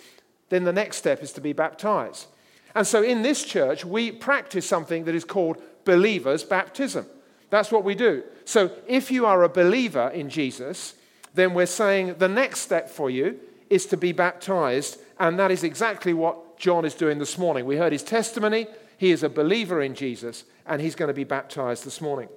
then 0.49 0.63
the 0.63 0.73
next 0.73 0.97
step 0.97 1.21
is 1.21 1.31
to 1.33 1.41
be 1.41 1.53
baptized. 1.53 2.25
And 2.73 2.87
so 2.87 3.03
in 3.03 3.21
this 3.21 3.43
church, 3.43 3.85
we 3.85 4.11
practice 4.11 4.65
something 4.65 5.03
that 5.03 5.13
is 5.13 5.25
called 5.25 5.61
believer's 5.85 6.43
baptism. 6.43 7.05
That's 7.51 7.71
what 7.71 7.83
we 7.83 7.93
do. 7.93 8.23
So 8.45 8.71
if 8.87 9.11
you 9.11 9.27
are 9.27 9.43
a 9.43 9.49
believer 9.49 10.07
in 10.09 10.29
Jesus, 10.29 10.95
then 11.35 11.53
we're 11.53 11.67
saying 11.67 12.15
the 12.17 12.27
next 12.27 12.61
step 12.61 12.89
for 12.89 13.09
you 13.09 13.39
is 13.69 13.85
to 13.87 13.97
be 13.97 14.13
baptized. 14.13 14.97
And 15.19 15.37
that 15.37 15.51
is 15.51 15.63
exactly 15.63 16.13
what 16.13 16.57
John 16.57 16.85
is 16.85 16.95
doing 16.95 17.19
this 17.19 17.37
morning. 17.37 17.65
We 17.65 17.77
heard 17.77 17.91
his 17.91 18.03
testimony. 18.03 18.67
He 18.97 19.11
is 19.11 19.21
a 19.21 19.29
believer 19.29 19.81
in 19.81 19.95
Jesus, 19.95 20.43
and 20.65 20.81
he's 20.81 20.95
going 20.95 21.07
to 21.07 21.13
be 21.13 21.23
baptized 21.23 21.85
this 21.85 22.01
morning. 22.01 22.29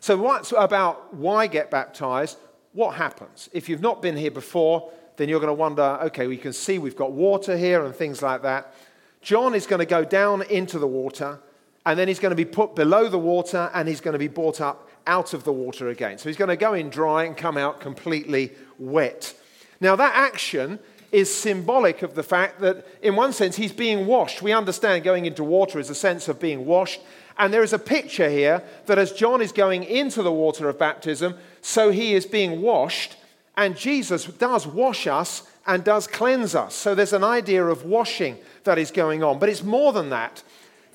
So, 0.00 0.16
what's 0.16 0.52
about 0.56 1.14
why 1.14 1.46
get 1.46 1.70
baptized? 1.70 2.38
What 2.72 2.94
happens? 2.94 3.50
If 3.52 3.68
you've 3.68 3.82
not 3.82 4.00
been 4.00 4.16
here 4.16 4.30
before, 4.30 4.90
then 5.16 5.28
you're 5.28 5.40
going 5.40 5.48
to 5.48 5.54
wonder 5.54 5.98
okay, 6.04 6.26
we 6.26 6.38
can 6.38 6.52
see 6.52 6.78
we've 6.78 6.96
got 6.96 7.12
water 7.12 7.56
here 7.56 7.84
and 7.84 7.94
things 7.94 8.22
like 8.22 8.42
that. 8.42 8.74
John 9.20 9.54
is 9.54 9.66
going 9.66 9.80
to 9.80 9.86
go 9.86 10.04
down 10.04 10.42
into 10.42 10.78
the 10.78 10.86
water, 10.86 11.40
and 11.88 11.98
then 11.98 12.06
he's 12.06 12.18
going 12.18 12.32
to 12.32 12.36
be 12.36 12.44
put 12.44 12.74
below 12.74 13.08
the 13.08 13.18
water, 13.18 13.70
and 13.72 13.88
he's 13.88 14.02
going 14.02 14.12
to 14.12 14.18
be 14.18 14.28
brought 14.28 14.60
up 14.60 14.90
out 15.06 15.32
of 15.32 15.44
the 15.44 15.52
water 15.52 15.88
again. 15.88 16.18
So 16.18 16.28
he's 16.28 16.36
going 16.36 16.50
to 16.50 16.56
go 16.56 16.74
in 16.74 16.90
dry 16.90 17.24
and 17.24 17.34
come 17.34 17.56
out 17.56 17.80
completely 17.80 18.52
wet. 18.78 19.34
Now, 19.80 19.96
that 19.96 20.14
action 20.14 20.80
is 21.12 21.34
symbolic 21.34 22.02
of 22.02 22.14
the 22.14 22.22
fact 22.22 22.60
that, 22.60 22.86
in 23.00 23.16
one 23.16 23.32
sense, 23.32 23.56
he's 23.56 23.72
being 23.72 24.06
washed. 24.06 24.42
We 24.42 24.52
understand 24.52 25.02
going 25.02 25.24
into 25.24 25.42
water 25.42 25.78
is 25.78 25.88
a 25.88 25.94
sense 25.94 26.28
of 26.28 26.38
being 26.38 26.66
washed. 26.66 27.00
And 27.38 27.54
there 27.54 27.62
is 27.62 27.72
a 27.72 27.78
picture 27.78 28.28
here 28.28 28.62
that 28.84 28.98
as 28.98 29.12
John 29.12 29.40
is 29.40 29.50
going 29.50 29.82
into 29.84 30.22
the 30.22 30.30
water 30.30 30.68
of 30.68 30.78
baptism, 30.78 31.36
so 31.62 31.90
he 31.90 32.12
is 32.12 32.26
being 32.26 32.60
washed. 32.60 33.16
And 33.56 33.74
Jesus 33.74 34.26
does 34.26 34.66
wash 34.66 35.06
us 35.06 35.44
and 35.66 35.82
does 35.84 36.06
cleanse 36.06 36.54
us. 36.54 36.74
So 36.74 36.94
there's 36.94 37.14
an 37.14 37.24
idea 37.24 37.64
of 37.64 37.86
washing 37.86 38.36
that 38.64 38.76
is 38.76 38.90
going 38.90 39.22
on. 39.22 39.38
But 39.38 39.48
it's 39.48 39.62
more 39.62 39.94
than 39.94 40.10
that. 40.10 40.42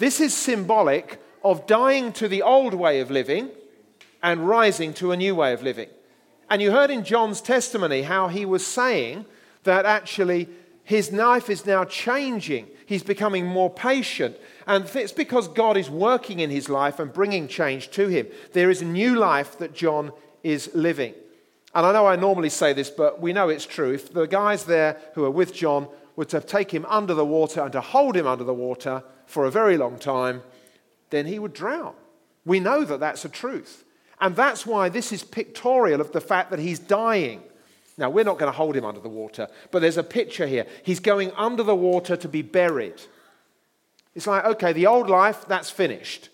This 0.03 0.19
is 0.19 0.36
symbolic 0.36 1.17
of 1.45 1.65
dying 1.65 2.12
to 2.19 2.27
the 2.27 2.41
old 2.41 2.74
way 2.74 3.00
of 3.00 3.10
living 3.10 3.50
and 4.22 4.45
rising 4.50 4.93
to 4.95 5.13
a 5.13 5.15
new 5.15 5.33
way 5.33 5.53
of 5.53 5.63
living. 5.63 5.88
And 6.50 6.62
you 6.62 6.72
heard 6.72 6.91
in 6.91 7.05
John's 7.05 7.39
testimony 7.39 8.01
how 8.01 8.27
he 8.27 8.43
was 8.43 8.67
saying 8.67 9.25
that 9.63 9.86
actually 9.86 10.50
his 10.83 11.13
life 11.13 11.50
is 11.50 11.65
now 11.65 11.86
changing. 11.86 12.67
He's 12.86 13.01
becoming 13.01 13.45
more 13.45 13.69
patient. 13.69 14.36
And 14.67 14.93
it's 14.93 15.13
because 15.13 15.48
God 15.48 15.77
is 15.77 15.89
working 15.89 16.41
in 16.41 16.50
his 16.50 16.67
life 16.67 17.00
and 17.00 17.13
bringing 17.13 17.48
change 17.48 17.89
to 17.91 18.10
him. 18.10 18.27
There 18.51 18.69
is 18.69 18.81
a 18.81 18.86
new 19.01 19.15
life 19.15 19.57
that 19.60 19.74
John 19.74 20.12
is 20.43 20.69
living. 20.74 21.13
And 21.74 21.86
I 21.86 21.93
know 21.93 22.07
I 22.07 22.17
normally 22.17 22.50
say 22.50 22.74
this, 22.74 22.89
but 22.89 23.22
we 23.22 23.31
know 23.31 23.48
it's 23.48 23.65
true. 23.65 23.93
If 23.93 24.12
the 24.12 24.27
guys 24.27 24.65
there 24.65 24.98
who 25.13 25.24
are 25.24 25.31
with 25.31 25.53
John 25.53 25.88
were 26.15 26.25
to 26.25 26.41
take 26.41 26.72
him 26.72 26.86
under 26.88 27.13
the 27.13 27.25
water 27.25 27.62
and 27.62 27.72
to 27.72 27.82
hold 27.82 28.15
him 28.15 28.27
under 28.27 28.43
the 28.43 28.53
water 28.53 29.03
for 29.25 29.46
a 29.46 29.51
very 29.51 29.77
long 29.77 29.98
time, 29.98 30.41
then 31.10 31.25
he 31.25 31.39
would 31.39 31.53
drown. 31.53 31.93
We 32.46 32.60
know 32.60 32.84
that 32.84 33.00
that's 33.00 33.25
a 33.25 33.29
truth. 33.29 33.84
And 34.20 34.36
that's 34.36 34.65
why 34.65 34.89
this 34.89 35.12
is 35.12 35.24
pictorial 35.24 36.01
of 36.01 36.12
the 36.12 36.22
fact 36.22 36.51
that 36.51 36.60
he's 36.60 36.79
dying. 36.79 37.41
Now, 37.98 38.10
we're 38.10 38.24
not 38.24 38.39
going 38.39 38.51
to 38.51 38.58
hold 38.58 38.75
him 38.75 38.86
under 38.86 39.00
the 39.00 39.10
water, 39.10 39.48
but 39.72 39.82
there's 39.82 39.98
a 39.98 40.03
picture 40.03 40.48
here. 40.48 40.65
He's 40.84 41.00
going 41.00 41.32
under 41.36 41.62
the 41.63 41.75
water 41.75 42.15
to 42.15 42.27
be 42.27 42.41
buried. 42.41 43.01
It's 44.15 44.27
like, 44.27 44.46
okay, 44.46 44.74
the 44.74 44.88
old 44.88 45.10
life, 45.10 45.46
that's 45.48 45.70
finished. 45.70 46.29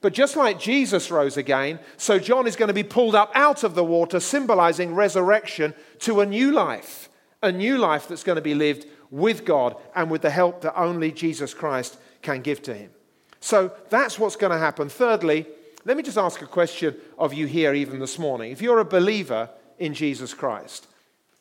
But 0.00 0.14
just 0.14 0.36
like 0.36 0.58
Jesus 0.58 1.10
rose 1.10 1.36
again, 1.36 1.78
so 1.96 2.18
John 2.18 2.46
is 2.46 2.56
going 2.56 2.68
to 2.68 2.74
be 2.74 2.82
pulled 2.82 3.14
up 3.14 3.30
out 3.34 3.62
of 3.62 3.74
the 3.74 3.84
water, 3.84 4.18
symbolizing 4.18 4.94
resurrection 4.94 5.74
to 6.00 6.20
a 6.20 6.26
new 6.26 6.50
life, 6.50 7.08
a 7.40 7.52
new 7.52 7.78
life 7.78 8.08
that's 8.08 8.24
going 8.24 8.36
to 8.36 8.42
be 8.42 8.54
lived 8.54 8.86
with 9.12 9.44
God 9.44 9.76
and 9.94 10.10
with 10.10 10.22
the 10.22 10.30
help 10.30 10.62
that 10.62 10.76
only 10.76 11.12
Jesus 11.12 11.54
Christ 11.54 11.98
can 12.22 12.40
give 12.40 12.62
to 12.62 12.74
him. 12.74 12.90
So 13.38 13.70
that's 13.90 14.18
what's 14.18 14.36
going 14.36 14.52
to 14.52 14.58
happen. 14.58 14.88
Thirdly, 14.88 15.46
let 15.84 15.96
me 15.96 16.02
just 16.02 16.18
ask 16.18 16.40
a 16.42 16.46
question 16.46 16.96
of 17.18 17.34
you 17.34 17.46
here, 17.46 17.74
even 17.74 18.00
this 18.00 18.18
morning. 18.18 18.50
If 18.50 18.62
you're 18.62 18.80
a 18.80 18.84
believer 18.84 19.50
in 19.78 19.94
Jesus 19.94 20.32
Christ, 20.32 20.88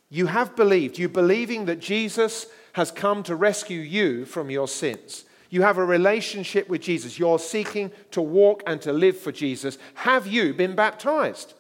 you 0.09 0.27
have 0.27 0.55
believed, 0.55 0.99
you 0.99 1.07
believing 1.07 1.65
that 1.65 1.79
Jesus 1.79 2.47
has 2.73 2.91
come 2.91 3.23
to 3.23 3.35
rescue 3.35 3.79
you 3.79 4.25
from 4.25 4.49
your 4.49 4.67
sins. 4.67 5.23
You 5.49 5.61
have 5.61 5.77
a 5.77 5.85
relationship 5.85 6.67
with 6.67 6.81
Jesus. 6.81 7.19
You're 7.19 7.39
seeking 7.39 7.91
to 8.11 8.21
walk 8.21 8.63
and 8.67 8.81
to 8.81 8.91
live 8.91 9.17
for 9.17 9.31
Jesus. 9.31 9.77
Have 9.93 10.27
you 10.27 10.53
been 10.53 10.75
baptized? 10.75 11.53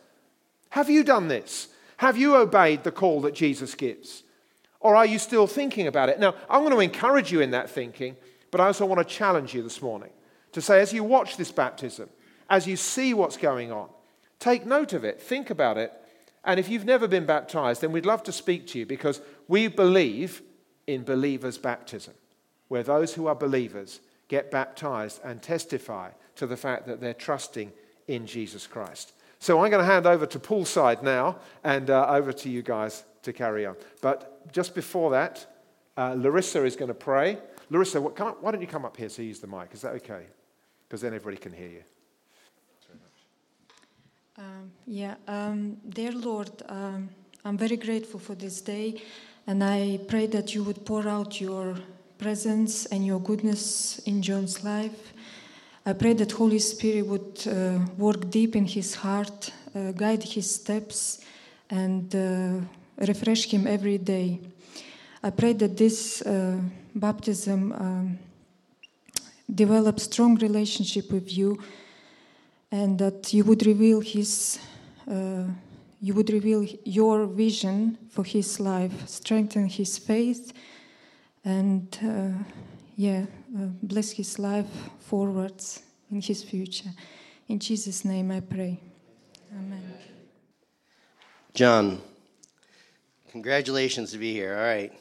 Have 0.71 0.89
you 0.89 1.03
done 1.03 1.29
this? 1.29 1.69
Have 1.97 2.17
you 2.17 2.35
obeyed 2.35 2.83
the 2.83 2.91
call 2.91 3.21
that 3.21 3.35
Jesus 3.35 3.75
gives? 3.75 4.23
Or 4.81 4.95
are 4.95 5.05
you 5.05 5.19
still 5.19 5.47
thinking 5.47 5.87
about 5.87 6.09
it? 6.09 6.19
Now, 6.19 6.35
I'm 6.49 6.61
going 6.61 6.73
to 6.73 6.79
encourage 6.79 7.31
you 7.31 7.39
in 7.39 7.51
that 7.51 7.69
thinking, 7.69 8.17
but 8.49 8.59
I 8.59 8.65
also 8.65 8.85
want 8.85 8.99
to 8.99 9.15
challenge 9.15 9.53
you 9.53 9.63
this 9.63 9.81
morning 9.81 10.09
to 10.51 10.61
say, 10.61 10.81
as 10.81 10.91
you 10.91 11.03
watch 11.03 11.37
this 11.37 11.51
baptism, 11.51 12.09
as 12.49 12.67
you 12.67 12.75
see 12.75 13.13
what's 13.13 13.37
going 13.37 13.71
on, 13.71 13.89
take 14.39 14.65
note 14.65 14.93
of 14.93 15.05
it, 15.05 15.21
think 15.21 15.49
about 15.49 15.77
it, 15.77 15.93
and 16.43 16.59
if 16.59 16.67
you've 16.67 16.85
never 16.85 17.07
been 17.07 17.25
baptized, 17.25 17.81
then 17.81 17.91
we'd 17.91 18.05
love 18.05 18.23
to 18.23 18.31
speak 18.31 18.67
to 18.67 18.79
you 18.79 18.85
because 18.85 19.21
we 19.47 19.67
believe 19.67 20.41
in 20.87 21.03
believers' 21.03 21.57
baptism 21.57 22.15
where 22.67 22.83
those 22.83 23.13
who 23.13 23.27
are 23.27 23.35
believers 23.35 23.99
get 24.27 24.49
baptized 24.49 25.19
and 25.23 25.41
testify 25.41 26.09
to 26.35 26.47
the 26.47 26.57
fact 26.57 26.87
that 26.87 26.99
they're 26.99 27.13
trusting 27.13 27.71
in 28.07 28.25
Jesus 28.25 28.65
Christ. 28.65 29.13
So 29.41 29.59
I'm 29.59 29.71
going 29.71 29.83
to 29.83 29.91
hand 29.91 30.05
over 30.05 30.27
to 30.27 30.39
poolside 30.39 31.01
now 31.01 31.37
and 31.63 31.89
uh, 31.89 32.05
over 32.09 32.31
to 32.31 32.47
you 32.47 32.61
guys 32.61 33.03
to 33.23 33.33
carry 33.33 33.65
on. 33.65 33.75
But 33.99 34.53
just 34.53 34.75
before 34.75 35.09
that, 35.11 35.47
uh, 35.97 36.13
Larissa 36.15 36.63
is 36.63 36.75
going 36.75 36.89
to 36.89 36.93
pray. 36.93 37.39
Larissa, 37.71 37.99
what, 37.99 38.21
up, 38.21 38.43
why 38.43 38.51
don't 38.51 38.61
you 38.61 38.67
come 38.67 38.85
up 38.85 38.95
here 38.95 39.09
so 39.09 39.23
you 39.23 39.29
use 39.29 39.39
the 39.39 39.47
mic? 39.47 39.69
Is 39.73 39.81
that 39.81 39.93
okay? 39.93 40.27
Because 40.87 41.01
then 41.01 41.15
everybody 41.15 41.37
can 41.37 41.53
hear 41.53 41.69
you. 41.69 41.83
Um, 44.37 44.71
yeah, 44.85 45.15
um, 45.27 45.77
dear 45.89 46.11
Lord, 46.11 46.51
um, 46.69 47.09
I'm 47.43 47.57
very 47.57 47.77
grateful 47.77 48.19
for 48.19 48.35
this 48.35 48.61
day, 48.61 49.01
and 49.47 49.63
I 49.63 49.99
pray 50.07 50.27
that 50.27 50.53
you 50.53 50.63
would 50.63 50.85
pour 50.85 51.07
out 51.07 51.41
your 51.41 51.77
presence 52.19 52.85
and 52.85 53.03
your 53.03 53.19
goodness 53.19 53.97
in 54.05 54.21
John's 54.21 54.63
life. 54.63 55.10
I 55.83 55.93
pray 55.93 56.13
that 56.13 56.31
Holy 56.33 56.59
Spirit 56.59 57.07
would 57.07 57.47
uh, 57.47 57.79
work 57.97 58.29
deep 58.29 58.55
in 58.55 58.65
his 58.65 58.93
heart, 58.93 59.51
uh, 59.75 59.91
guide 59.93 60.21
his 60.21 60.53
steps, 60.53 61.21
and 61.71 62.15
uh, 62.15 62.59
refresh 63.07 63.45
him 63.45 63.65
every 63.65 63.97
day. 63.97 64.39
I 65.23 65.31
pray 65.31 65.53
that 65.53 65.77
this 65.77 66.21
uh, 66.21 66.59
baptism 66.93 67.71
um, 67.71 68.19
develop 69.53 69.99
strong 69.99 70.35
relationship 70.35 71.11
with 71.11 71.35
you 71.35 71.59
and 72.71 72.99
that 72.99 73.33
you 73.33 73.43
would 73.43 73.65
reveal 73.65 74.01
his 74.01 74.59
uh, 75.09 75.45
you 75.99 76.13
would 76.13 76.29
reveal 76.29 76.63
your 76.83 77.25
vision 77.25 77.97
for 78.09 78.23
his 78.23 78.59
life 78.59 79.07
strengthen 79.07 79.67
his 79.67 79.97
faith 79.97 80.53
and 81.43 81.99
uh, 82.03 82.31
yeah 82.95 83.25
Uh, 83.53 83.65
bless 83.83 84.11
his 84.11 84.39
life 84.39 84.65
forwards 84.99 85.83
in 86.09 86.21
his 86.21 86.41
future 86.41 86.89
in 87.49 87.59
jesus 87.59 88.05
name 88.05 88.31
i 88.31 88.39
pray 88.39 88.79
amen 89.51 89.83
john 91.53 91.99
congratulations 93.29 94.11
to 94.13 94.17
be 94.17 94.31
here 94.31 94.55
all 94.55 94.63
right 94.63 94.93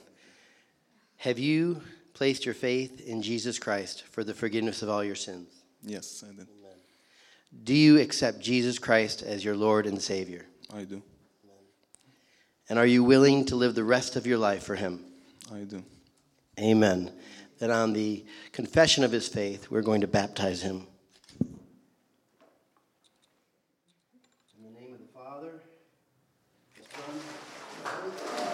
have 1.19 1.39
you 1.39 1.81
placed 2.13 2.45
your 2.45 2.55
faith 2.55 3.01
in 3.07 3.23
jesus 3.23 3.57
christ 3.57 4.03
for 4.11 4.25
the 4.25 4.35
forgiveness 4.35 4.83
of 4.83 4.89
all 4.89 5.05
your 5.05 5.15
sins 5.15 5.61
Yes, 5.83 6.25
I 6.29 6.35
did. 6.35 6.47
do 7.65 7.75
you 7.75 7.99
accept 7.99 8.41
Jesus 8.41 8.79
Christ 8.79 9.23
as 9.23 9.43
your 9.45 9.57
Lord 9.57 9.87
and 9.87 10.01
Savior? 10.01 10.45
I 10.75 10.85
do. 10.85 11.03
And 12.69 12.79
are 12.79 12.87
you 12.87 13.03
willing 13.03 13.47
to 13.47 13.57
live 13.57 13.75
the 13.75 13.83
rest 13.85 14.15
of 14.17 14.27
your 14.27 14.39
life 14.39 14.63
for 14.63 14.75
Him? 14.75 15.03
I 15.53 15.61
do. 15.61 15.83
Amen. 16.59 17.11
That 17.61 17.71
on 17.71 17.93
the 17.93 18.25
confession 18.53 19.05
of 19.05 19.13
His 19.13 19.29
faith, 19.29 19.71
we're 19.71 19.83
going 19.83 20.01
to 20.01 20.07
baptize 20.07 20.63
Him. 20.63 20.87
In 24.59 24.65
the 24.65 24.71
name 24.81 24.95
of 24.95 24.99
the 24.99 25.13
Father, 25.15 25.61
the 26.75 26.83
Son, 26.91 27.03
and 27.11 27.85
the 27.85 27.91
Holy 27.91 28.17
Spirit. 28.17 28.51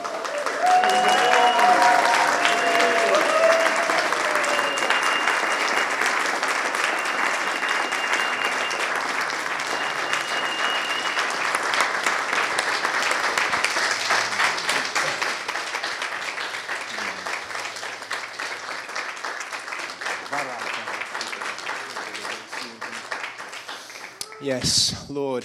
Yes, 24.47 25.11
Lord, 25.11 25.45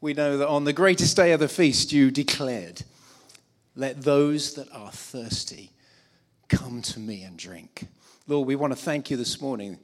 we 0.00 0.14
know 0.14 0.38
that 0.38 0.46
on 0.46 0.62
the 0.62 0.72
greatest 0.72 1.16
day 1.16 1.32
of 1.32 1.40
the 1.40 1.48
feast 1.48 1.92
you 1.92 2.12
declared, 2.12 2.84
Let 3.74 4.02
those 4.02 4.54
that 4.54 4.70
are 4.70 4.92
thirsty 4.92 5.72
come 6.46 6.80
to 6.82 7.00
me 7.00 7.24
and 7.24 7.36
drink. 7.36 7.88
Lord, 8.28 8.46
we 8.46 8.54
want 8.54 8.72
to 8.72 8.78
thank 8.78 9.10
you 9.10 9.16
this 9.16 9.40
morning 9.40 9.80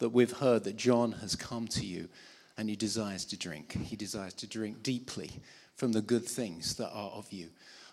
that 0.00 0.10
we've 0.10 0.32
heard 0.32 0.64
that 0.64 0.76
John 0.76 1.12
has 1.12 1.34
come 1.34 1.66
to 1.68 1.86
you 1.86 2.10
and 2.58 2.68
he 2.68 2.76
desires 2.76 3.24
to 3.24 3.38
drink. 3.38 3.72
He 3.72 3.96
desires 3.96 4.34
to 4.34 4.46
drink 4.46 4.82
deeply 4.82 5.30
from 5.74 5.92
the 5.92 6.02
good 6.02 6.26
things 6.26 6.74
that 6.74 6.90
are 6.90 7.10
of 7.10 7.32
you. 7.32 7.48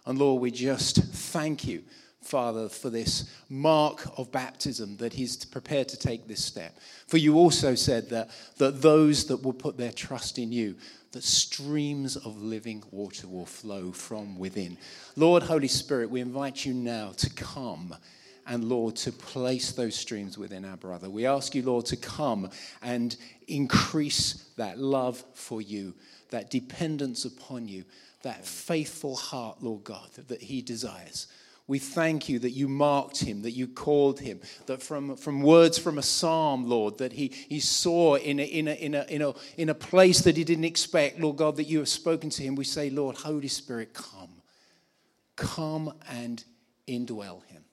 And 0.05 0.19
Lord, 0.19 0.41
we 0.41 0.51
just 0.51 0.97
thank 0.97 1.65
you 1.65 1.83
Father, 2.21 2.69
for 2.69 2.89
this 2.89 3.29
mark 3.49 4.07
of 4.17 4.31
baptism 4.31 4.97
that 4.97 5.13
he's 5.13 5.43
prepared 5.43 5.89
to 5.89 5.97
take 5.97 6.27
this 6.27 6.43
step. 6.43 6.77
For 7.07 7.17
you 7.17 7.35
also 7.35 7.75
said 7.75 8.09
that, 8.09 8.29
that 8.57 8.81
those 8.81 9.25
that 9.25 9.43
will 9.43 9.53
put 9.53 9.77
their 9.77 9.91
trust 9.91 10.37
in 10.37 10.51
you, 10.51 10.75
that 11.11 11.23
streams 11.23 12.15
of 12.15 12.41
living 12.41 12.83
water 12.91 13.27
will 13.27 13.45
flow 13.45 13.91
from 13.91 14.37
within. 14.37 14.77
Lord, 15.15 15.43
Holy 15.43 15.67
Spirit, 15.67 16.09
we 16.09 16.21
invite 16.21 16.63
you 16.65 16.73
now 16.73 17.11
to 17.17 17.29
come 17.31 17.95
and 18.47 18.65
Lord, 18.65 18.95
to 18.97 19.11
place 19.11 19.71
those 19.71 19.95
streams 19.95 20.37
within 20.37 20.65
our 20.65 20.77
brother. 20.77 21.09
We 21.09 21.25
ask 21.25 21.53
you, 21.53 21.61
Lord, 21.61 21.85
to 21.87 21.95
come 21.95 22.49
and 22.81 23.15
increase 23.47 24.49
that 24.57 24.79
love 24.79 25.23
for 25.33 25.61
you, 25.61 25.93
that 26.31 26.49
dependence 26.49 27.25
upon 27.25 27.67
you, 27.67 27.85
that 28.23 28.45
faithful 28.45 29.15
heart, 29.15 29.57
Lord 29.61 29.83
God, 29.83 30.09
that 30.27 30.41
he 30.41 30.61
desires. 30.61 31.27
We 31.71 31.79
thank 31.79 32.27
you 32.27 32.37
that 32.39 32.49
you 32.49 32.67
marked 32.67 33.23
him, 33.23 33.43
that 33.43 33.51
you 33.51 33.65
called 33.65 34.19
him, 34.19 34.41
that 34.65 34.83
from, 34.83 35.15
from 35.15 35.41
words 35.41 35.77
from 35.77 35.97
a 35.97 36.03
psalm, 36.03 36.67
Lord, 36.67 36.97
that 36.97 37.13
he, 37.13 37.31
he 37.47 37.61
saw 37.61 38.15
in 38.15 38.41
a, 38.41 38.43
in, 38.43 38.67
a, 38.67 38.73
in, 38.73 38.93
a, 38.93 39.03
in, 39.03 39.21
a, 39.21 39.33
in 39.55 39.69
a 39.69 39.73
place 39.73 40.19
that 40.23 40.35
he 40.35 40.43
didn't 40.43 40.65
expect, 40.65 41.21
Lord 41.21 41.37
God, 41.37 41.55
that 41.55 41.69
you 41.69 41.77
have 41.79 41.87
spoken 41.87 42.29
to 42.31 42.43
him. 42.43 42.55
We 42.55 42.65
say, 42.65 42.89
Lord, 42.89 43.15
Holy 43.15 43.47
Spirit, 43.47 43.93
come. 43.93 44.41
Come 45.37 45.93
and 46.09 46.43
indwell 46.89 47.45
him. 47.45 47.63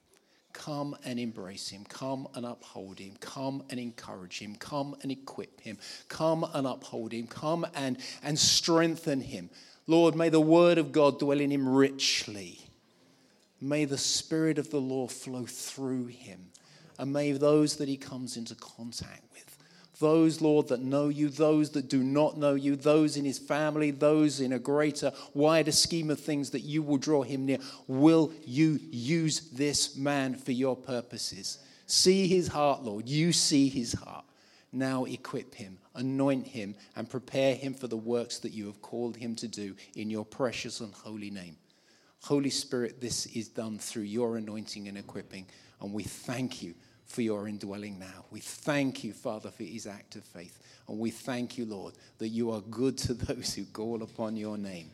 Come 0.52 0.96
and 1.04 1.18
embrace 1.18 1.68
him. 1.68 1.84
Come 1.88 2.28
and 2.37 2.46
uphold 2.46 3.00
him. 3.00 3.16
Come 3.18 3.64
and 3.68 3.80
encourage 3.80 4.38
him. 4.38 4.54
Come 4.61 4.94
and 5.02 5.11
equip 5.11 5.61
him. 5.61 5.76
Come 6.08 6.46
and 6.54 6.68
uphold 6.68 7.11
him. 7.11 7.26
Come 7.26 7.66
and, 7.74 7.98
and 8.22 8.38
strengthen 8.38 9.22
him. 9.22 9.50
Lord, 9.88 10.14
may 10.14 10.28
the 10.28 10.40
word 10.40 10.78
of 10.78 10.92
God 10.92 11.18
dwell 11.18 11.40
in 11.40 11.50
him 11.50 11.68
richly. 11.68 12.61
May 13.61 13.85
the 13.85 13.99
Spirit 13.99 14.59
of 14.59 14.71
the 14.71 14.81
Lord 14.81 15.11
flow 15.11 15.47
through 15.47 16.07
him. 16.07 16.51
And 16.99 17.12
may 17.12 17.33
those 17.33 17.77
that 17.77 17.88
he 17.88 17.97
comes 17.97 18.37
into 18.37 18.55
contact 18.55 19.23
with, 19.33 19.57
those, 20.01 20.40
Lord, 20.40 20.68
that 20.68 20.81
know 20.81 21.09
you, 21.09 21.29
those 21.29 21.71
that 21.71 21.88
do 21.88 22.03
not 22.03 22.38
know 22.38 22.55
you, 22.55 22.77
those 22.77 23.16
in 23.16 23.25
his 23.25 23.38
family, 23.38 23.90
those 23.90 24.40
in 24.40 24.53
a 24.53 24.59
greater, 24.59 25.12
wider 25.35 25.73
scheme 25.73 26.11
of 26.11 26.21
things 26.21 26.51
that 26.51 26.61
you 26.61 26.83
will 26.83 26.99
draw 26.99 27.23
him 27.23 27.47
near, 27.47 27.59
will 27.88 28.33
you 28.44 28.79
use 28.90 29.51
this 29.51 29.97
man 29.97 30.37
for 30.37 30.53
your 30.53 30.77
purposes? 30.77 31.59
See 31.87 32.29
his 32.29 32.49
heart, 32.49 32.85
Lord. 32.85 33.09
You 33.09 33.33
see 33.33 33.68
his 33.68 33.92
heart. 33.92 34.25
Now 34.71 35.05
equip 35.05 35.55
him, 35.55 35.79
anoint 35.94 36.47
him, 36.47 36.75
and 36.94 37.09
prepare 37.09 37.55
him 37.55 37.75
for 37.75 37.88
the 37.88 37.97
works 37.97 38.38
that 38.40 38.53
you 38.53 38.66
have 38.66 38.83
called 38.83 39.16
him 39.16 39.35
to 39.37 39.49
do 39.49 39.75
in 39.97 40.11
your 40.11 40.25
precious 40.25 40.81
and 40.81 40.92
holy 40.92 41.31
name. 41.31 41.57
Holy 42.22 42.50
Spirit, 42.50 43.00
this 43.00 43.26
is 43.26 43.48
done 43.48 43.78
through 43.78 44.02
your 44.02 44.37
anointing 44.37 44.88
and 44.88 44.98
equipping, 44.98 45.46
and 45.81 45.92
we 45.92 46.02
thank 46.02 46.62
you 46.62 46.74
for 47.07 47.22
your 47.22 47.48
indwelling 47.48 47.98
now. 47.98 48.24
We 48.31 48.40
thank 48.40 49.02
you, 49.02 49.12
Father, 49.12 49.50
for 49.50 49.62
his 49.62 49.87
act 49.87 50.16
of 50.16 50.24
faith, 50.24 50.59
and 50.88 50.98
we 50.98 51.11
thank 51.11 51.57
you, 51.57 51.64
Lord, 51.64 51.94
that 52.18 52.28
you 52.28 52.50
are 52.50 52.61
good 52.61 52.98
to 52.98 53.14
those 53.14 53.54
who 53.54 53.64
call 53.64 54.02
upon 54.02 54.37
your 54.37 54.59
name. 54.59 54.90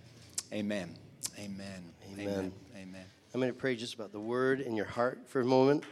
Amen. 0.53 0.95
Amen. 1.39 1.83
Amen. 2.13 2.53
Amen. 2.77 3.05
I'm 3.33 3.41
going 3.41 3.53
to 3.53 3.59
pray 3.59 3.75
just 3.75 3.95
about 3.95 4.13
the 4.13 4.21
word 4.21 4.61
in 4.61 4.77
your 4.77 4.87
heart 4.87 5.27
for 5.27 5.41
a 5.41 5.45
moment. 5.45 5.83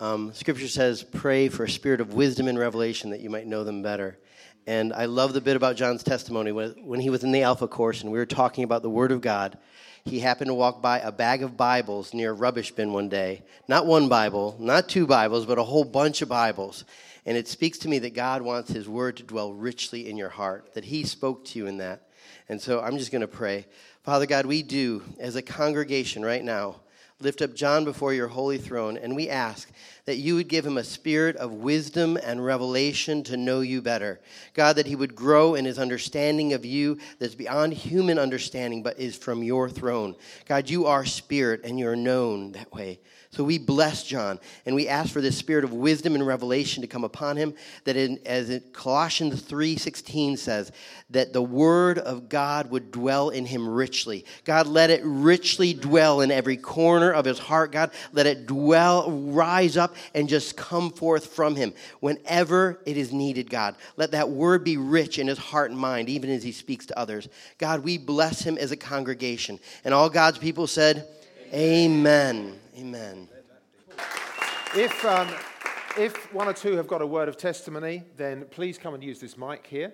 Um, 0.00 0.32
scripture 0.34 0.66
says, 0.66 1.04
pray 1.04 1.48
for 1.48 1.64
a 1.64 1.70
spirit 1.70 2.00
of 2.00 2.14
wisdom 2.14 2.48
and 2.48 2.58
revelation 2.58 3.10
that 3.10 3.20
you 3.20 3.30
might 3.30 3.46
know 3.46 3.62
them 3.62 3.80
better. 3.80 4.18
And 4.66 4.92
I 4.94 5.04
love 5.04 5.34
the 5.34 5.40
bit 5.40 5.56
about 5.56 5.76
John's 5.76 6.02
testimony. 6.02 6.50
When, 6.50 7.00
he 7.00 7.10
was 7.10 7.22
in 7.22 7.32
the 7.32 7.42
Alpha 7.42 7.68
course 7.68 8.02
and 8.02 8.10
we 8.10 8.18
were 8.18 8.26
talking 8.26 8.64
about 8.64 8.82
the 8.82 8.90
Word 8.90 9.12
of 9.12 9.20
God, 9.20 9.58
he 10.04 10.20
happened 10.20 10.48
to 10.48 10.54
walk 10.54 10.80
by 10.80 11.00
a 11.00 11.12
bag 11.12 11.42
of 11.42 11.56
Bibles 11.56 12.14
near 12.14 12.30
a 12.30 12.34
rubbish 12.34 12.72
bin 12.72 12.92
one 12.92 13.08
day. 13.08 13.42
Not 13.68 13.86
one 13.86 14.08
Bible, 14.08 14.56
not 14.58 14.88
two 14.88 15.06
Bibles, 15.06 15.44
but 15.44 15.58
a 15.58 15.64
whole 15.64 15.84
bunch 15.84 16.22
of 16.22 16.28
Bibles. 16.28 16.84
And 17.26 17.36
it 17.36 17.48
speaks 17.48 17.78
to 17.78 17.88
me 17.88 17.98
that 18.00 18.14
God 18.14 18.42
wants 18.42 18.70
His 18.70 18.88
Word 18.88 19.16
to 19.18 19.22
dwell 19.22 19.52
richly 19.52 20.08
in 20.08 20.16
your 20.16 20.28
heart, 20.28 20.74
that 20.74 20.84
He 20.84 21.04
spoke 21.04 21.44
to 21.46 21.58
you 21.58 21.66
in 21.66 21.78
that. 21.78 22.08
And 22.48 22.60
so 22.60 22.80
I'm 22.80 22.98
just 22.98 23.12
going 23.12 23.22
to 23.22 23.28
pray. 23.28 23.66
Father 24.02 24.26
God, 24.26 24.44
we 24.44 24.62
do, 24.62 25.02
as 25.18 25.36
a 25.36 25.42
congregation 25.42 26.22
right 26.22 26.44
now, 26.44 26.76
lift 27.20 27.40
up 27.40 27.54
John 27.54 27.84
before 27.84 28.12
your 28.12 28.28
holy 28.28 28.58
throne, 28.58 28.98
and 28.98 29.16
we 29.16 29.30
ask 29.30 29.70
that 30.06 30.18
you 30.18 30.34
would 30.34 30.48
give 30.48 30.66
him 30.66 30.76
a 30.76 30.84
spirit 30.84 31.36
of 31.36 31.52
wisdom 31.52 32.18
and 32.22 32.44
revelation 32.44 33.22
to 33.24 33.36
know 33.36 33.60
you 33.60 33.80
better. 33.80 34.20
God, 34.52 34.76
that 34.76 34.86
he 34.86 34.96
would 34.96 35.14
grow 35.14 35.54
in 35.54 35.64
his 35.64 35.78
understanding 35.78 36.52
of 36.52 36.64
you 36.64 36.98
that's 37.18 37.34
beyond 37.34 37.72
human 37.72 38.18
understanding, 38.18 38.82
but 38.82 38.98
is 38.98 39.16
from 39.16 39.42
your 39.42 39.70
throne. 39.70 40.14
God, 40.46 40.68
you 40.68 40.86
are 40.86 41.04
spirit 41.04 41.62
and 41.64 41.78
you're 41.78 41.96
known 41.96 42.52
that 42.52 42.72
way. 42.72 43.00
So 43.34 43.42
we 43.42 43.58
bless 43.58 44.04
John 44.04 44.38
and 44.64 44.76
we 44.76 44.86
ask 44.86 45.12
for 45.12 45.20
this 45.20 45.36
spirit 45.36 45.64
of 45.64 45.72
wisdom 45.72 46.14
and 46.14 46.24
revelation 46.24 46.82
to 46.82 46.86
come 46.86 47.02
upon 47.02 47.36
him 47.36 47.54
that 47.82 47.96
in, 47.96 48.20
as 48.24 48.48
in 48.48 48.62
Colossians 48.72 49.42
3:16 49.42 50.38
says 50.38 50.70
that 51.10 51.32
the 51.32 51.42
word 51.42 51.98
of 51.98 52.28
God 52.28 52.70
would 52.70 52.92
dwell 52.92 53.30
in 53.30 53.44
him 53.44 53.68
richly. 53.68 54.24
God 54.44 54.68
let 54.68 54.90
it 54.90 55.00
richly 55.04 55.74
dwell 55.74 56.20
in 56.20 56.30
every 56.30 56.56
corner 56.56 57.10
of 57.10 57.24
his 57.24 57.40
heart. 57.40 57.72
God 57.72 57.90
let 58.12 58.26
it 58.26 58.46
dwell 58.46 59.10
rise 59.10 59.76
up 59.76 59.93
and 60.14 60.28
just 60.28 60.56
come 60.56 60.90
forth 60.90 61.26
from 61.26 61.56
him 61.56 61.72
whenever 62.00 62.80
it 62.86 62.96
is 62.96 63.12
needed, 63.12 63.50
God. 63.50 63.76
Let 63.96 64.12
that 64.12 64.30
word 64.30 64.64
be 64.64 64.76
rich 64.76 65.18
in 65.18 65.26
his 65.26 65.38
heart 65.38 65.70
and 65.70 65.78
mind 65.78 66.08
even 66.08 66.30
as 66.30 66.42
he 66.42 66.52
speaks 66.52 66.86
to 66.86 66.98
others. 66.98 67.28
God, 67.58 67.84
we 67.84 67.98
bless 67.98 68.42
him 68.42 68.58
as 68.58 68.72
a 68.72 68.76
congregation. 68.76 69.58
And 69.84 69.94
all 69.94 70.08
God's 70.08 70.38
people 70.38 70.66
said, 70.66 71.06
Amen. 71.52 72.58
Amen. 72.76 73.28
If, 74.76 75.04
um, 75.04 75.28
if 75.96 76.32
one 76.34 76.48
or 76.48 76.52
two 76.52 76.76
have 76.76 76.88
got 76.88 77.00
a 77.00 77.06
word 77.06 77.28
of 77.28 77.36
testimony, 77.36 78.02
then 78.16 78.44
please 78.50 78.76
come 78.76 78.94
and 78.94 79.04
use 79.04 79.20
this 79.20 79.38
mic 79.38 79.66
here. 79.66 79.92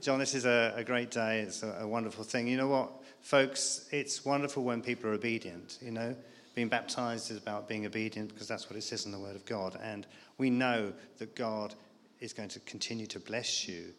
John, 0.00 0.18
this 0.18 0.34
is 0.34 0.44
a, 0.44 0.72
a 0.76 0.84
great 0.84 1.10
day. 1.10 1.40
It's 1.40 1.62
a, 1.62 1.78
a, 1.80 1.88
wonderful 1.88 2.24
thing. 2.24 2.46
You 2.46 2.58
know 2.58 2.68
what, 2.68 2.92
folks? 3.22 3.88
It's 3.90 4.24
wonderful 4.24 4.62
when 4.62 4.82
people 4.82 5.10
are 5.10 5.14
obedient. 5.14 5.78
You 5.80 5.92
know, 5.92 6.14
being 6.54 6.68
baptized 6.68 7.30
is 7.30 7.36
about 7.36 7.68
being 7.68 7.84
obedient 7.84 8.32
because 8.32 8.46
that's 8.46 8.70
what 8.70 8.76
it 8.76 8.82
says 8.82 9.06
in 9.06 9.12
the 9.12 9.18
Word 9.18 9.36
of 9.36 9.44
God. 9.44 9.78
And 9.82 10.06
we 10.38 10.50
know 10.50 10.92
that 11.18 11.34
God 11.34 11.74
is 12.20 12.32
going 12.32 12.48
to 12.50 12.60
continue 12.60 13.06
to 13.06 13.18
bless 13.18 13.68
you 13.68 13.92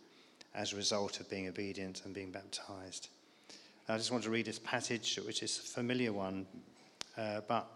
as 0.53 0.71
a 0.71 0.77
result 0.77 1.19
of 1.19 1.29
being 1.29 1.47
obedient 1.47 2.03
and 2.05 2.13
being 2.13 2.31
baptized. 2.31 3.09
I 3.87 3.97
just 3.97 4.11
want 4.11 4.23
to 4.23 4.29
read 4.29 4.45
this 4.45 4.59
passage, 4.59 5.19
which 5.27 5.43
is 5.43 5.59
a 5.59 5.61
familiar 5.61 6.13
one, 6.13 6.47
uh, 7.17 7.41
but 7.47 7.67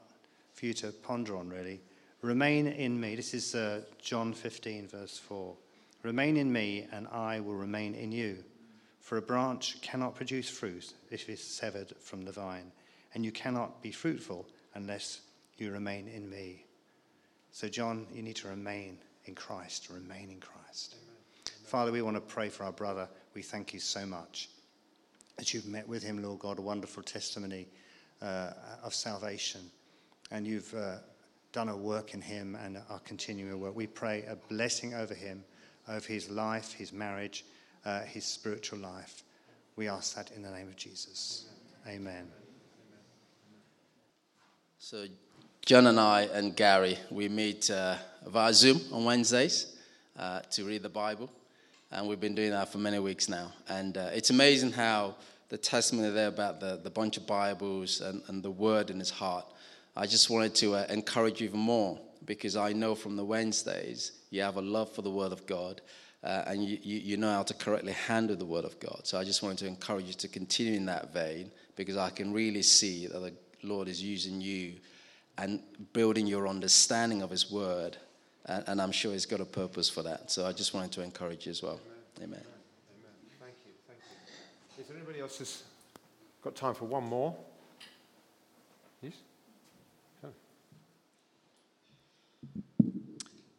for 0.53 0.65
you 0.65 0.73
to 0.75 0.91
ponder 0.91 1.35
on, 1.35 1.49
really. 1.49 1.81
Remain 2.21 2.67
in 2.67 2.99
me. 2.99 3.15
This 3.15 3.33
is 3.33 3.53
uh, 3.53 3.81
John 4.01 4.33
15, 4.33 4.87
verse 4.87 5.17
4. 5.17 5.55
Remain 6.03 6.37
in 6.37 6.51
me, 6.51 6.87
and 6.91 7.07
I 7.09 7.41
will 7.41 7.53
remain 7.53 7.93
in 7.95 8.11
you. 8.11 8.43
For 9.01 9.17
a 9.17 9.21
branch 9.21 9.81
cannot 9.81 10.15
produce 10.15 10.49
fruit 10.49 10.93
if 11.11 11.29
it 11.29 11.33
is 11.33 11.43
severed 11.43 11.93
from 11.99 12.23
the 12.23 12.31
vine, 12.31 12.71
and 13.13 13.25
you 13.25 13.31
cannot 13.31 13.81
be 13.81 13.91
fruitful 13.91 14.47
unless 14.79 15.21
you 15.57 15.71
remain 15.71 16.07
in 16.07 16.29
me. 16.29 16.65
So, 17.51 17.67
John, 17.67 18.07
you 18.13 18.23
need 18.23 18.37
to 18.37 18.47
remain 18.47 18.97
in 19.25 19.35
Christ, 19.35 19.89
remain 19.89 20.29
in 20.31 20.39
Christ. 20.39 20.95
Amen. 20.95 21.15
Father, 21.65 21.91
we 21.91 22.01
want 22.01 22.15
to 22.15 22.21
pray 22.21 22.49
for 22.49 22.63
our 22.63 22.71
brother. 22.71 23.07
We 23.33 23.41
thank 23.41 23.73
you 23.73 23.79
so 23.79 24.05
much 24.05 24.49
that 25.37 25.53
you've 25.53 25.67
met 25.67 25.87
with 25.87 26.01
him, 26.01 26.23
Lord 26.23 26.39
God, 26.39 26.59
a 26.59 26.61
wonderful 26.61 27.03
testimony 27.03 27.67
uh, 28.21 28.51
of 28.83 28.93
salvation. 28.93 29.61
And 30.31 30.47
you've 30.47 30.73
uh, 30.73 30.97
done 31.51 31.69
a 31.69 31.75
work 31.75 32.13
in 32.13 32.21
him 32.21 32.55
and 32.55 32.77
are 32.89 32.99
continuing 32.99 33.51
a 33.51 33.57
work. 33.57 33.75
We 33.75 33.87
pray 33.87 34.23
a 34.27 34.35
blessing 34.35 34.93
over 34.93 35.13
him, 35.13 35.43
over 35.87 36.07
his 36.07 36.29
life, 36.29 36.73
his 36.73 36.93
marriage, 36.93 37.45
uh, 37.85 38.01
his 38.01 38.25
spiritual 38.25 38.79
life. 38.79 39.23
We 39.75 39.87
ask 39.87 40.15
that 40.15 40.31
in 40.31 40.41
the 40.41 40.51
name 40.51 40.67
of 40.67 40.75
Jesus. 40.75 41.45
Amen. 41.85 41.97
Amen. 41.97 42.38
So, 44.81 45.05
John 45.65 45.87
and 45.87 45.99
I 45.99 46.21
and 46.21 46.55
Gary, 46.55 46.97
we 47.11 47.27
meet 47.27 47.69
uh, 47.69 47.97
via 48.25 48.53
Zoom 48.53 48.79
on 48.93 49.03
Wednesdays 49.03 49.75
uh, 50.17 50.39
to 50.51 50.63
read 50.63 50.83
the 50.83 50.89
Bible. 50.89 51.29
And 51.91 52.07
we've 52.07 52.21
been 52.21 52.33
doing 52.33 52.51
that 52.51 52.71
for 52.71 52.77
many 52.77 52.97
weeks 52.97 53.27
now. 53.27 53.51
And 53.67 53.97
uh, 53.97 54.09
it's 54.13 54.29
amazing 54.29 54.71
how 54.71 55.15
the 55.49 55.57
testimony 55.57 56.11
there 56.11 56.29
about 56.29 56.61
the, 56.61 56.79
the 56.81 56.89
bunch 56.89 57.17
of 57.17 57.27
Bibles 57.27 57.99
and, 57.99 58.23
and 58.29 58.41
the 58.41 58.51
word 58.51 58.89
in 58.89 58.99
his 58.99 59.09
heart. 59.09 59.45
I 59.97 60.05
just 60.05 60.29
wanted 60.29 60.55
to 60.55 60.75
uh, 60.75 60.85
encourage 60.89 61.41
you 61.41 61.49
even 61.49 61.59
more 61.59 61.99
because 62.23 62.55
I 62.55 62.71
know 62.71 62.95
from 62.95 63.17
the 63.17 63.25
Wednesdays 63.25 64.13
you 64.29 64.41
have 64.43 64.55
a 64.55 64.61
love 64.61 64.95
for 64.95 65.01
the 65.01 65.11
Word 65.11 65.33
of 65.33 65.45
God 65.45 65.81
uh, 66.23 66.43
and 66.47 66.63
you, 66.63 66.77
you, 66.81 66.99
you, 66.99 67.17
know 67.17 67.31
how 67.33 67.43
to 67.43 67.53
correctly 67.53 67.91
handle 67.91 68.37
the 68.37 68.45
Word 68.45 68.63
of 68.63 68.79
God. 68.79 69.01
So 69.03 69.19
I 69.19 69.25
just 69.25 69.43
wanted 69.43 69.57
to 69.57 69.67
encourage 69.67 70.05
you 70.05 70.13
to 70.13 70.29
continue 70.29 70.75
in 70.75 70.85
that 70.85 71.13
vein 71.13 71.51
because 71.75 71.97
I 71.97 72.11
can 72.11 72.31
really 72.31 72.61
see 72.61 73.07
that 73.07 73.19
the 73.19 73.33
Lord 73.63 73.87
is 73.87 74.01
using 74.01 74.41
you 74.41 74.75
and 75.37 75.61
building 75.93 76.27
your 76.27 76.47
understanding 76.47 77.21
of 77.21 77.29
His 77.29 77.51
Word. 77.51 77.97
And, 78.45 78.63
and 78.67 78.81
I'm 78.81 78.91
sure 78.91 79.13
He's 79.13 79.25
got 79.25 79.39
a 79.39 79.45
purpose 79.45 79.89
for 79.89 80.03
that. 80.03 80.31
So 80.31 80.45
I 80.45 80.51
just 80.51 80.73
wanted 80.73 80.91
to 80.93 81.01
encourage 81.01 81.45
you 81.45 81.51
as 81.51 81.63
well. 81.63 81.79
Amen. 82.17 82.29
Amen. 82.29 82.43
Thank 83.39 83.53
you. 83.65 83.71
Thank 83.87 83.99
you. 84.77 84.81
Is 84.81 84.87
there 84.87 84.97
anybody 84.97 85.19
else 85.19 85.37
who's 85.37 85.63
got 86.41 86.55
time 86.55 86.73
for 86.73 86.85
one 86.85 87.03
more? 87.05 87.35
Yes? 89.01 89.13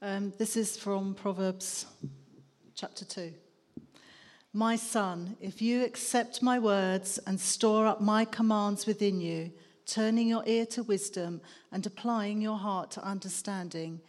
Um, 0.02 0.32
this 0.38 0.56
is 0.56 0.78
from 0.78 1.14
Proverbs 1.14 1.84
chapter 2.74 3.04
2. 3.04 3.34
My 4.54 4.74
son, 4.74 5.36
if 5.40 5.60
you 5.60 5.84
accept 5.84 6.42
my 6.42 6.58
words 6.58 7.18
and 7.26 7.38
store 7.38 7.86
up 7.86 8.00
my 8.00 8.24
commands 8.24 8.86
within 8.86 9.20
you, 9.20 9.52
turning 9.90 10.28
your 10.28 10.44
ear 10.46 10.64
to 10.66 10.82
wisdom 10.82 11.40
and 11.72 11.84
applying 11.84 12.40
your 12.40 12.58
heart 12.58 12.90
to 12.92 13.04
understanding, 13.04 14.00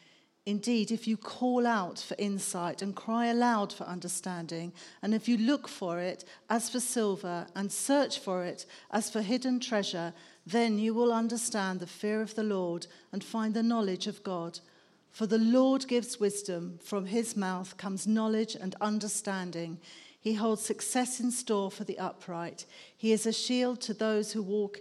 Indeed, 0.46 0.89
if 0.89 1.08
you 1.08 1.17
call 1.17 1.67
out 1.67 2.00
for 2.00 2.15
insight 2.17 2.82
and 2.82 2.96
cry 2.96 3.28
aloud 3.28 3.72
for 3.72 3.84
understanding, 3.84 4.74
and 5.04 5.13
if 5.13 5.28
you 5.28 5.38
look 5.38 5.67
for 5.67 6.00
it 6.00 6.26
as 6.50 6.67
for 6.67 6.80
silver 6.80 7.46
and 7.56 7.72
search 7.72 8.17
for 8.17 8.44
it 8.44 8.65
as 8.89 9.08
for 9.08 9.22
hidden 9.22 9.60
treasure, 9.60 10.13
then 10.48 10.80
you 10.80 10.96
will 10.96 11.13
understand 11.13 11.80
the 11.80 11.86
fear 11.86 12.24
of 12.24 12.34
the 12.34 12.44
Lord 12.44 12.88
and 13.12 13.24
find 13.24 13.54
the 13.54 13.62
knowledge 13.62 14.08
of 14.08 14.24
God. 14.24 14.60
For 15.12 15.28
the 15.28 15.38
Lord 15.38 15.88
gives 15.88 16.20
wisdom, 16.20 16.80
from 16.84 17.06
his 17.06 17.38
mouth 17.38 17.78
comes 17.78 18.08
knowledge 18.08 18.56
and 18.56 18.74
understanding. 18.82 19.80
He 20.20 20.34
holds 20.34 20.63
success 20.63 21.20
in 21.20 21.30
store 21.30 21.70
for 21.70 21.84
the 21.84 22.00
upright. 22.00 22.65
He 22.98 23.12
is 23.12 23.28
a 23.28 23.34
shield 23.34 23.80
to 23.82 23.94
those 23.94 24.32
who 24.32 24.41
walk 24.41 24.80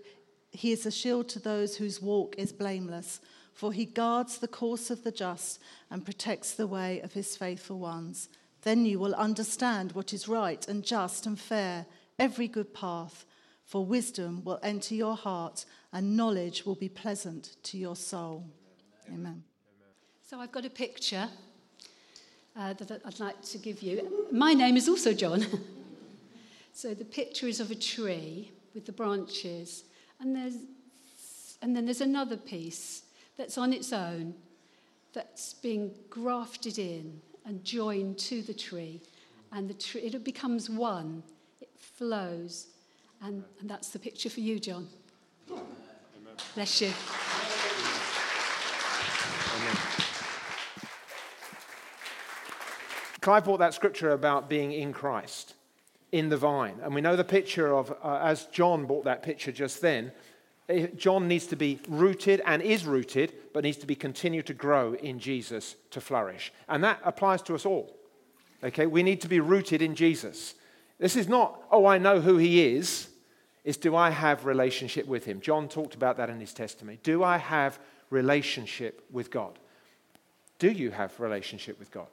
he 0.51 0.73
is 0.73 0.87
a 0.87 0.91
shield 0.91 1.29
to 1.31 1.39
those 1.39 1.77
whose 1.77 2.03
walk 2.03 2.35
is 2.37 2.53
blameless, 2.53 3.21
for 3.53 3.73
he 3.73 3.85
guards 3.85 4.39
the 4.39 4.49
course 4.49 4.91
of 4.91 5.05
the 5.05 5.13
just 5.13 5.61
and 5.91 6.05
protects 6.05 6.53
the 6.53 6.67
way 6.67 7.01
of 7.01 7.13
his 7.13 7.37
faithful 7.37 7.79
ones. 7.79 8.29
Then 8.63 8.85
you 8.85 8.99
will 8.99 9.15
understand 9.15 9.93
what 9.93 10.13
is 10.13 10.29
right 10.29 10.67
and 10.69 10.85
just 10.85 11.27
and 11.27 11.39
fair, 11.39 11.87
every 12.19 12.49
good 12.49 12.75
path, 12.75 13.25
for 13.65 13.85
wisdom 13.85 14.43
will 14.45 14.59
enter 14.63 14.95
your 14.95 15.17
heart 15.17 15.65
and 15.93 16.17
knowledge 16.17 16.67
will 16.67 16.75
be 16.75 16.89
pleasant 16.89 17.57
to 17.63 17.79
your 17.79 17.97
soul. 17.97 18.45
Amen. 19.09 19.45
So 20.29 20.41
I've 20.41 20.53
got 20.53 20.65
a 20.65 20.71
picture 20.71 21.29
uh, 22.57 22.73
that 22.75 23.01
I'd 23.05 23.21
like 23.21 23.43
to 23.43 23.59
give 23.59 23.83
you. 23.83 24.27
My 24.31 24.55
name 24.55 24.77
is 24.77 24.89
also 24.89 25.13
John. 25.13 25.45
so 26.73 26.95
the 26.95 27.05
picture 27.05 27.47
is 27.47 27.61
of 27.61 27.71
a 27.71 27.75
tree 27.75 28.53
with 28.75 28.87
the 28.87 28.93
branches, 28.93 29.85
and 30.21 30.37
there's 30.37 30.57
and 31.63 31.77
then 31.77 31.85
there's 31.85 32.01
another 32.01 32.37
piece 32.37 33.03
that's 33.37 33.59
on 33.59 33.73
its 33.73 33.93
own, 33.93 34.35
that's 35.13 35.55
being 35.55 35.93
grafted 36.09 36.79
in 36.79 37.21
and 37.45 37.65
joined 37.65 38.19
to 38.19 38.43
the 38.43 38.55
tree, 38.55 39.01
and 39.53 39.69
the 39.69 39.75
tree 39.75 40.03
it 40.03 40.25
becomes 40.25 40.71
one. 40.71 41.23
It 41.61 41.71
flows, 41.77 42.69
and, 43.23 43.45
and 43.61 43.69
that's 43.69 43.91
the 43.91 43.99
picture 43.99 44.31
for 44.31 44.41
you, 44.41 44.59
John. 44.59 44.89
Amen. 45.51 45.63
Bless 46.55 46.81
you. 46.81 46.93
Clive 53.21 53.45
brought 53.45 53.59
that 53.59 53.75
scripture 53.75 54.13
about 54.13 54.49
being 54.49 54.73
in 54.73 54.95
Christ, 54.95 55.55
in 56.13 56.29
the 56.29 56.37
vine. 56.37 56.77
And 56.83 56.95
we 56.95 57.01
know 57.01 57.17
the 57.17 57.25
picture 57.25 57.75
of, 57.75 57.93
uh, 58.03 58.21
as 58.23 58.47
John 58.47 58.87
brought 58.87 59.05
that 59.05 59.23
picture 59.23 59.53
just 59.53 59.81
then, 59.81 60.13
eh, 60.69 60.89
John 60.97 61.29
needs 61.29 61.47
to 61.49 61.57
be 61.57 61.81
rooted 61.89 62.43
and 62.45 62.63
is 62.63 62.85
rooted, 62.85 63.33
but 63.53 63.65
needs 63.65 63.79
to 63.79 63.87
be 63.87 63.95
continued 63.95 64.47
to 64.47 64.55
grow 64.55 64.95
in 64.95 65.19
Jesus 65.19 65.77
to 65.91 66.01
flourish. 66.01 66.53
And 66.69 66.83
that 66.85 67.01
applies 67.05 67.43
to 67.43 67.55
us 67.55 67.65
all. 67.65 67.97
Okay, 68.63 68.87
we 68.87 69.03
need 69.03 69.21
to 69.23 69.29
be 69.29 69.41
rooted 69.41 69.81
in 69.81 69.95
Jesus. 69.95 70.55
This 70.99 71.17
is 71.17 71.29
not, 71.29 71.63
oh, 71.71 71.87
I 71.87 71.99
know 71.99 72.21
who 72.21 72.37
he 72.37 72.75
is. 72.77 73.09
It's 73.65 73.79
do 73.79 73.97
I 73.97 74.11
have 74.11 74.45
relationship 74.45 75.07
with 75.07 75.25
him? 75.25 75.41
John 75.41 75.69
talked 75.69 75.95
about 75.95 76.17
that 76.17 76.31
in 76.31 76.41
his 76.41 76.53
testimony. 76.53 76.99
Do 77.03 77.23
I 77.23 77.39
have 77.39 77.79
relationship 78.11 79.05
with 79.11 79.31
God? 79.31 79.59
Do 80.59 80.71
you 80.71 80.91
have 80.91 81.19
relationship 81.19 81.79
with 81.79 81.91
God? 81.91 82.09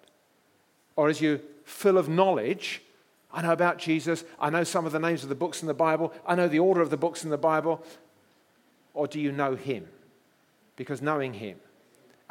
Or 0.95 1.09
as 1.09 1.21
you 1.21 1.41
full 1.63 1.97
of 1.97 2.07
knowledge, 2.07 2.81
I 3.37 3.43
know 3.43 3.51
about 3.51 3.77
Jesus, 3.77 4.23
I 4.39 4.49
know 4.49 4.63
some 4.63 4.87
of 4.87 4.91
the 4.91 4.99
names 4.99 5.21
of 5.21 5.29
the 5.29 5.35
books 5.35 5.61
in 5.61 5.67
the 5.67 5.73
Bible, 5.75 6.11
I 6.25 6.33
know 6.33 6.47
the 6.47 6.57
order 6.57 6.81
of 6.81 6.89
the 6.89 6.97
books 6.97 7.23
in 7.23 7.29
the 7.29 7.37
Bible, 7.37 7.83
or 8.95 9.05
do 9.05 9.19
you 9.19 9.31
know 9.31 9.55
him? 9.55 9.87
Because 10.75 11.03
knowing 11.03 11.35
him 11.35 11.59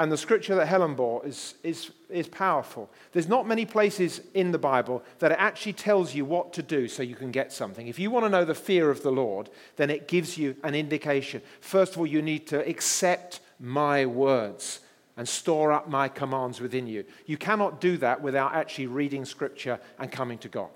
And 0.01 0.11
the 0.11 0.17
scripture 0.17 0.57
that 0.57 0.67
Helen 0.67 0.97
bore 0.97 1.25
is, 1.25 1.55
is, 1.63 1.93
is 2.11 2.27
powerful. 2.27 2.91
There's 3.13 3.29
not 3.29 3.47
many 3.47 3.65
places 3.65 4.21
in 4.35 4.51
the 4.51 4.59
Bible 4.59 5.05
that 5.21 5.31
it 5.31 5.39
actually 5.39 5.75
tells 5.75 6.13
you 6.13 6.25
what 6.25 6.53
to 6.55 6.63
do 6.63 6.89
so 6.89 7.05
you 7.05 7.15
can 7.15 7.31
get 7.31 7.53
something. 7.53 7.87
If 7.87 8.01
you 8.01 8.11
want 8.11 8.25
to 8.25 8.29
know 8.29 8.45
the 8.45 8.57
fear 8.57 8.91
of 8.91 9.05
the 9.05 9.13
Lord, 9.13 9.49
then 9.77 9.91
it 9.91 10.09
gives 10.09 10.37
you 10.37 10.57
an 10.65 10.75
indication. 10.75 11.41
First 11.61 11.93
of 11.93 12.01
all, 12.01 12.07
you 12.09 12.21
need 12.21 12.49
to 12.49 12.69
accept 12.69 13.39
my 13.61 14.07
words 14.07 14.81
and 15.17 15.29
store 15.29 15.71
up 15.71 15.89
my 15.89 16.09
commands 16.09 16.61
within 16.61 16.89
you. 16.89 17.05
You 17.27 17.37
cannot 17.37 17.81
do 17.81 17.97
that 17.99 18.21
without 18.21 18.57
actually 18.57 18.89
reading 18.89 19.25
scripture 19.25 19.79
and 20.01 20.11
coming 20.11 20.39
to 20.39 20.49
God. 20.49 20.71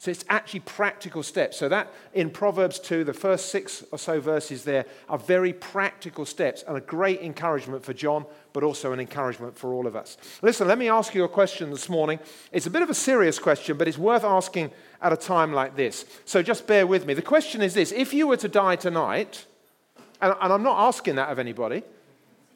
So 0.00 0.10
it's 0.10 0.24
actually 0.30 0.60
practical 0.60 1.22
steps. 1.22 1.58
So 1.58 1.68
that 1.68 1.92
in 2.14 2.30
Proverbs 2.30 2.78
2, 2.80 3.04
the 3.04 3.12
first 3.12 3.50
six 3.50 3.84
or 3.92 3.98
so 3.98 4.18
verses 4.18 4.64
there 4.64 4.86
are 5.10 5.18
very 5.18 5.52
practical 5.52 6.24
steps 6.24 6.64
and 6.66 6.74
a 6.74 6.80
great 6.80 7.20
encouragement 7.20 7.84
for 7.84 7.92
John, 7.92 8.24
but 8.54 8.62
also 8.62 8.94
an 8.94 9.00
encouragement 9.00 9.58
for 9.58 9.74
all 9.74 9.86
of 9.86 9.94
us. 9.94 10.16
Listen, 10.40 10.66
let 10.66 10.78
me 10.78 10.88
ask 10.88 11.14
you 11.14 11.24
a 11.24 11.28
question 11.28 11.68
this 11.68 11.90
morning. 11.90 12.18
It's 12.50 12.64
a 12.64 12.70
bit 12.70 12.80
of 12.80 12.88
a 12.88 12.94
serious 12.94 13.38
question, 13.38 13.76
but 13.76 13.88
it's 13.88 13.98
worth 13.98 14.24
asking 14.24 14.70
at 15.02 15.12
a 15.12 15.18
time 15.18 15.52
like 15.52 15.76
this. 15.76 16.06
So 16.24 16.42
just 16.42 16.66
bear 16.66 16.86
with 16.86 17.04
me. 17.04 17.12
The 17.12 17.20
question 17.20 17.60
is 17.60 17.74
this 17.74 17.92
if 17.92 18.14
you 18.14 18.26
were 18.26 18.38
to 18.38 18.48
die 18.48 18.76
tonight, 18.76 19.44
and, 20.22 20.34
and 20.40 20.50
I'm 20.50 20.62
not 20.62 20.78
asking 20.88 21.16
that 21.16 21.28
of 21.28 21.38
anybody, 21.38 21.82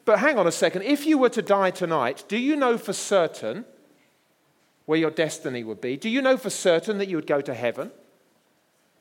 but 0.03 0.17
hang 0.17 0.39
on 0.39 0.47
a 0.47 0.51
second. 0.51 0.81
If 0.81 1.05
you 1.05 1.19
were 1.19 1.29
to 1.29 1.43
die 1.43 1.69
tonight, 1.69 2.23
do 2.27 2.39
you 2.39 2.55
know 2.55 2.79
for 2.79 2.93
certain 2.93 3.65
where 4.85 4.99
your 4.99 5.11
destiny 5.11 5.63
would 5.63 5.81
be? 5.81 5.97
Do 5.97 6.09
you 6.09 6.21
know 6.21 6.37
for 6.37 6.49
certain 6.49 6.97
that 6.99 7.07
you 7.07 7.15
would 7.15 7.27
go 7.27 7.41
to 7.41 7.53
heaven? 7.53 7.91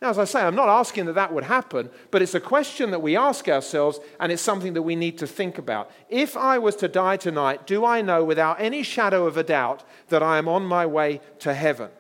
Now, 0.03 0.11
as 0.11 0.19
I 0.19 0.25
say, 0.25 0.41
I'm 0.41 0.55
not 0.55 0.69
asking 0.69 1.07
that 1.07 1.15
that 1.15 1.33
would 1.33 1.45
happen, 1.45 1.89
but 2.11 2.21
it's 2.21 2.35
a 2.35 2.41
question 2.41 2.91
that 2.91 3.01
we 3.01 3.17
ask 3.17 3.49
ourselves, 3.49 4.01
and 4.21 4.31
it's 4.31 4.43
something 4.43 4.75
that 4.75 4.83
we 4.83 4.97
need 4.97 5.17
to 5.19 5.27
think 5.27 5.57
about. 5.57 5.91
If 6.11 6.37
I 6.37 6.59
was 6.59 6.77
to 6.77 6.89
die 6.89 7.17
tonight, 7.17 7.67
do 7.67 7.85
I 7.85 8.03
know 8.03 8.23
without 8.23 8.61
any 8.61 8.83
shadow 8.83 9.27
of 9.27 9.37
a 9.37 9.43
doubt 9.43 9.83
that 10.09 10.23
I 10.23 10.37
am 10.37 10.49
on 10.49 10.67
my 10.67 10.85
way 10.85 11.21
to 11.39 11.55
heaven? 11.55 11.91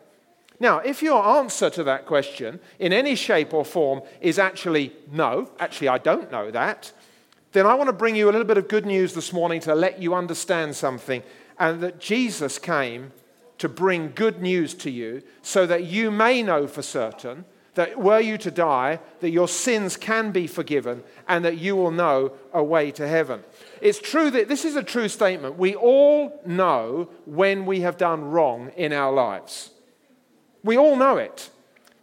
Now, 0.61 0.79
if 0.79 1.03
your 1.03 1.25
answer 1.25 1.70
to 1.70 1.85
that 1.85 2.07
question 2.07 2.61
in 2.79 2.92
any 2.92 3.14
shape 3.14 3.55
or 3.55 3.64
form 3.64 4.03
is 4.20 4.38
actually 4.38 4.92
no, 5.11 5.51
actually, 5.59 5.88
I 5.88 5.99
don't 5.99 6.31
know 6.31 6.51
that, 6.51 6.92
then 7.53 7.66
I 7.66 7.75
want 7.75 7.88
to 7.88 7.94
bring 7.94 8.16
you 8.16 8.27
a 8.29 8.33
little 8.33 8.47
bit 8.47 8.59
of 8.59 8.68
good 8.68 8.85
news 8.85 9.14
this 9.14 9.33
morning 9.33 9.61
to 9.61 9.75
let 9.75 10.03
you 10.03 10.14
understand 10.14 10.77
something, 10.77 11.23
and 11.59 11.81
that 11.81 12.01
Jesus 12.01 12.59
came 12.59 13.12
to 13.59 13.69
bring 13.69 14.12
good 14.14 14.43
news 14.43 14.75
to 14.75 14.90
you 14.90 15.23
so 15.43 15.67
that 15.67 15.85
you 15.85 16.11
may 16.11 16.43
know 16.43 16.67
for 16.67 16.83
certain 16.83 17.45
that 17.75 17.99
were 17.99 18.21
you 18.21 18.38
to 18.38 18.51
die, 18.51 19.01
that 19.21 19.31
your 19.31 19.49
sins 19.49 19.97
can 19.97 20.31
be 20.31 20.47
forgiven 20.47 21.03
and 21.29 21.45
that 21.45 21.59
you 21.59 21.77
will 21.77 21.90
know 21.90 22.33
a 22.53 22.62
way 22.62 22.90
to 22.93 23.07
heaven. 23.07 23.43
It's 23.81 23.99
true 23.99 24.31
that 24.31 24.49
this 24.49 24.64
is 24.64 24.77
a 24.77 24.83
true 24.83 25.09
statement. 25.09 25.59
We 25.59 25.75
all 25.75 26.40
know 26.47 27.09
when 27.27 27.67
we 27.67 27.81
have 27.81 27.97
done 27.97 28.25
wrong 28.25 28.71
in 28.77 28.93
our 28.93 29.12
lives. 29.12 29.71
We 30.62 30.79
all 30.79 30.97
know 30.97 31.17
it. 31.17 31.51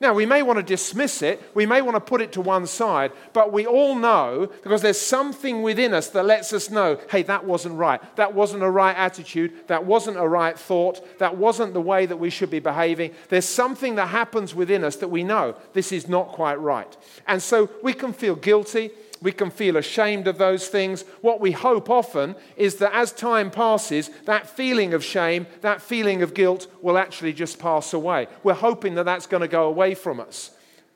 Now, 0.02 0.16
we 0.16 0.26
may 0.26 0.42
want 0.42 0.58
to 0.58 0.64
dismiss 0.64 1.22
it, 1.22 1.40
we 1.54 1.68
may 1.68 1.84
want 1.84 1.96
to 1.96 2.02
put 2.02 2.22
it 2.22 2.32
to 2.32 2.42
one 2.42 2.66
side, 2.66 3.12
but 3.34 3.54
we 3.54 3.68
all 3.68 3.94
know 3.94 4.52
because 4.64 4.82
there's 4.82 5.00
something 5.00 5.62
within 5.62 5.94
us 5.94 6.08
that 6.10 6.26
lets 6.26 6.52
us 6.54 6.72
know 6.72 7.00
hey, 7.12 7.22
that 7.24 7.46
wasn't 7.46 7.76
right. 7.76 8.02
That 8.16 8.34
wasn't 8.34 8.64
a 8.64 8.70
right 8.70 8.98
attitude. 8.98 9.68
That 9.68 9.86
wasn't 9.86 10.18
a 10.18 10.28
right 10.28 10.58
thought. 10.58 11.20
That 11.20 11.38
wasn't 11.38 11.76
the 11.76 11.82
way 11.82 12.08
that 12.08 12.18
we 12.18 12.32
should 12.32 12.50
be 12.50 12.60
behaving. 12.60 13.14
There's 13.30 13.46
something 13.46 13.94
that 13.96 14.08
happens 14.08 14.56
within 14.56 14.84
us 14.84 14.96
that 14.96 15.10
we 15.10 15.24
know 15.24 15.56
this 15.74 15.92
is 15.92 16.10
not 16.10 16.30
quite 16.30 16.60
right. 16.60 16.98
And 17.28 17.40
so 17.40 17.70
we 17.84 17.94
can 17.94 18.12
feel 18.12 18.36
guilty 18.36 18.90
we 19.22 19.32
can 19.32 19.52
feel 19.52 19.78
ashamed 19.78 20.28
of 20.28 20.38
those 20.38 20.68
things. 20.68 21.04
What 21.22 21.40
we 21.40 21.52
hope 21.52 21.90
often 21.90 22.36
is 22.56 22.76
that 22.76 22.94
as 22.94 23.12
time 23.12 23.52
passes, 23.52 24.10
that 24.26 24.48
feeling 24.48 24.94
of 24.94 25.04
shame, 25.04 25.46
that 25.62 25.82
feeling 25.82 26.24
of 26.24 26.34
guilt 26.34 26.68
will 26.82 26.98
actually 26.98 27.34
just 27.34 27.60
pass 27.60 27.94
away. 27.94 28.28
We're 28.44 28.54
hoping 28.54 28.96
that 28.96 29.06
that's 29.06 29.28
going 29.28 29.42
to 29.42 29.48
go 29.48 29.68
away 29.68 29.94
from 29.94 30.20
us. 30.20 30.52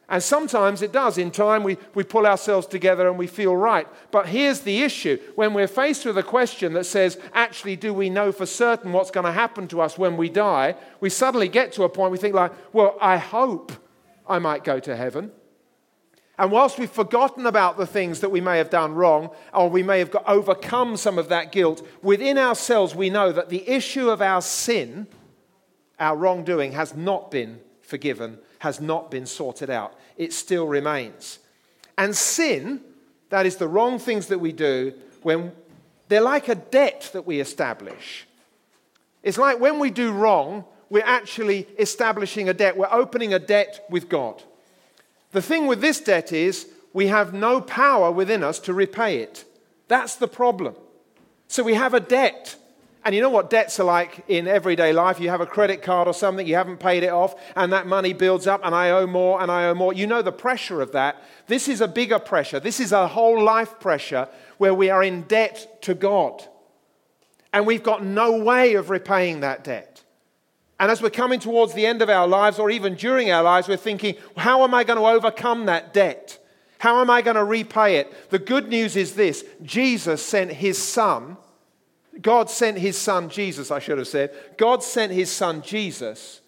And 0.08 0.22
sometimes 0.22 0.82
it 0.82 0.92
does. 0.92 1.18
In 1.18 1.32
time, 1.32 1.64
we, 1.64 1.78
we 1.96 2.04
pull 2.04 2.28
ourselves 2.28 2.68
together 2.68 3.08
and 3.08 3.18
we 3.18 3.28
feel 3.28 3.56
right. 3.56 3.88
But 4.12 4.28
here's 4.28 4.62
the 4.62 4.84
issue 4.84 5.20
when 5.36 5.54
we're 5.54 5.68
faced 5.68 6.06
with 6.06 6.18
a 6.18 6.24
question 6.24 6.74
that 6.74 6.86
says, 6.86 7.20
actually, 7.34 7.76
do 7.76 7.94
we 7.94 8.10
know 8.10 8.32
for 8.32 8.46
certain 8.46 8.92
what's 8.92 9.10
going 9.10 9.26
to 9.26 9.32
happen 9.32 9.68
to 9.70 9.82
us 9.82 9.98
when 9.98 10.16
we 10.16 10.30
die? 10.30 10.76
We 11.00 11.10
suddenly 11.10 11.48
get 11.48 11.74
to 11.74 11.84
a 11.84 11.90
point 11.90 12.12
we 12.12 12.20
think, 12.20 12.36
like, 12.36 12.52
well, 12.74 12.98
I 13.02 13.18
hope 13.18 13.72
I 14.28 14.38
might 14.38 14.64
go 14.64 14.80
to 14.80 14.96
heaven. 14.96 15.32
And 16.38 16.52
whilst 16.52 16.78
we've 16.78 16.90
forgotten 16.90 17.46
about 17.46 17.78
the 17.78 17.86
things 17.86 18.20
that 18.20 18.30
we 18.30 18.42
may 18.42 18.58
have 18.58 18.70
done 18.70 18.94
wrong, 18.94 19.30
or 19.54 19.70
we 19.70 19.84
may 19.84 20.00
have 20.00 20.16
overcome 20.28 20.98
some 20.98 21.18
of 21.18 21.30
that 21.30 21.52
guilt, 21.52 21.86
within 22.02 22.38
ourselves 22.38 22.94
we 22.94 23.10
know 23.10 23.32
that 23.32 23.50
the 23.50 23.68
issue 23.70 24.10
of 24.10 24.22
our 24.22 24.42
sin, 24.42 25.08
our 26.00 26.18
wrongdoing, 26.18 26.74
has 26.74 26.94
not 26.94 27.32
been 27.32 27.62
forgiven, 27.82 28.38
has 28.60 28.82
not 28.82 29.10
been 29.10 29.26
sorted 29.26 29.70
out. 29.70 29.94
It 30.18 30.34
still 30.34 30.68
remains. 30.68 31.40
And 31.98 32.16
sin, 32.16 32.82
that 33.30 33.46
is 33.46 33.56
the 33.56 33.68
wrong 33.68 33.98
things 33.98 34.28
that 34.28 34.40
we 34.40 34.52
do, 34.52 34.94
when 35.22 35.54
they're 36.10 36.22
like 36.22 36.50
a 36.50 36.56
debt 36.56 37.10
that 37.14 37.26
we 37.26 37.40
establish. 37.40 38.28
It's 39.24 39.38
like 39.38 39.60
when 39.60 39.80
we 39.80 39.90
do 39.90 40.12
wrong, 40.12 40.66
we're 40.90 41.04
actually 41.04 41.68
establishing 41.80 42.50
a 42.50 42.54
debt, 42.54 42.78
we're 42.78 42.92
opening 42.92 43.34
a 43.34 43.40
debt 43.40 43.86
with 43.90 44.10
God. 44.10 44.44
The 45.36 45.42
thing 45.42 45.68
with 45.68 45.82
this 45.82 46.00
debt 46.00 46.32
is 46.32 46.66
we 46.94 47.08
have 47.08 47.34
no 47.34 47.60
power 47.60 48.10
within 48.10 48.42
us 48.42 48.58
to 48.60 48.74
repay 48.74 49.18
it. 49.18 49.44
That's 49.90 50.16
the 50.16 50.30
problem. 50.30 50.76
So 51.50 51.62
we 51.62 51.74
have 51.74 51.94
a 51.94 52.00
debt. 52.00 52.56
And 53.04 53.14
you 53.14 53.20
know 53.20 53.30
what 53.30 53.50
debts 53.50 53.78
are 53.82 53.84
like 53.84 54.24
in 54.30 54.48
everyday 54.48 54.94
life? 54.94 55.20
You 55.20 55.28
have 55.28 55.42
a 55.42 55.46
credit 55.46 55.82
card 55.82 56.08
or 56.08 56.14
something, 56.14 56.48
you 56.48 56.56
haven't 56.56 56.78
paid 56.78 57.04
it 57.04 57.10
off, 57.10 57.36
and 57.58 57.74
that 57.74 57.86
money 57.86 58.14
builds 58.14 58.48
up, 58.48 58.62
and 58.64 58.74
I 58.74 58.92
owe 58.92 59.08
more, 59.08 59.42
and 59.42 59.52
I 59.52 59.66
owe 59.66 59.74
more. 59.74 59.92
You 59.92 60.08
know 60.08 60.22
the 60.22 60.32
pressure 60.32 60.82
of 60.82 60.94
that. 60.94 61.22
This 61.48 61.68
is 61.68 61.82
a 61.82 61.88
bigger 61.90 62.18
pressure. 62.18 62.62
This 62.62 62.80
is 62.80 62.94
a 62.94 63.06
whole 63.06 63.44
life 63.44 63.78
pressure 63.82 64.30
where 64.58 64.74
we 64.74 64.90
are 64.90 65.04
in 65.04 65.24
debt 65.24 65.82
to 65.82 65.96
God. 65.96 66.48
And 67.52 67.68
we've 67.68 67.84
got 67.84 68.06
no 68.06 68.38
way 68.38 68.76
of 68.76 68.90
repaying 68.90 69.42
that 69.42 69.66
debt. 69.66 69.95
And 70.80 70.92
as 70.92 71.02
we're 71.02 71.10
coming 71.10 71.40
towards 71.40 71.74
the 71.74 71.86
end 71.86 72.02
of 72.02 72.10
our 72.10 72.28
lives, 72.28 72.60
or 72.60 72.70
even 72.70 72.96
during 72.96 73.32
our 73.32 73.44
lives, 73.44 73.68
we're 73.68 73.78
thinking, 73.78 74.16
how 74.36 74.64
am 74.64 74.74
I 74.74 74.84
going 74.84 75.00
to 75.00 75.06
overcome 75.06 75.68
that 75.68 75.94
debt? 75.94 76.38
How 76.80 77.00
am 77.02 77.10
I 77.10 77.22
going 77.22 77.38
to 77.38 77.44
repay 77.44 77.98
it? 77.98 78.30
The 78.30 78.40
good 78.40 78.68
news 78.68 78.96
is 78.96 79.16
this 79.16 79.46
Jesus 79.64 80.24
sent 80.24 80.52
his 80.52 80.78
son. 80.78 81.38
God 82.22 82.50
sent 82.50 82.78
his 82.78 82.98
son, 82.98 83.30
Jesus, 83.30 83.72
I 83.72 83.80
should 83.80 83.98
have 83.98 84.08
said. 84.08 84.34
God 84.58 84.84
sent 84.84 85.12
his 85.12 85.32
son, 85.32 85.62
Jesus, 85.62 86.42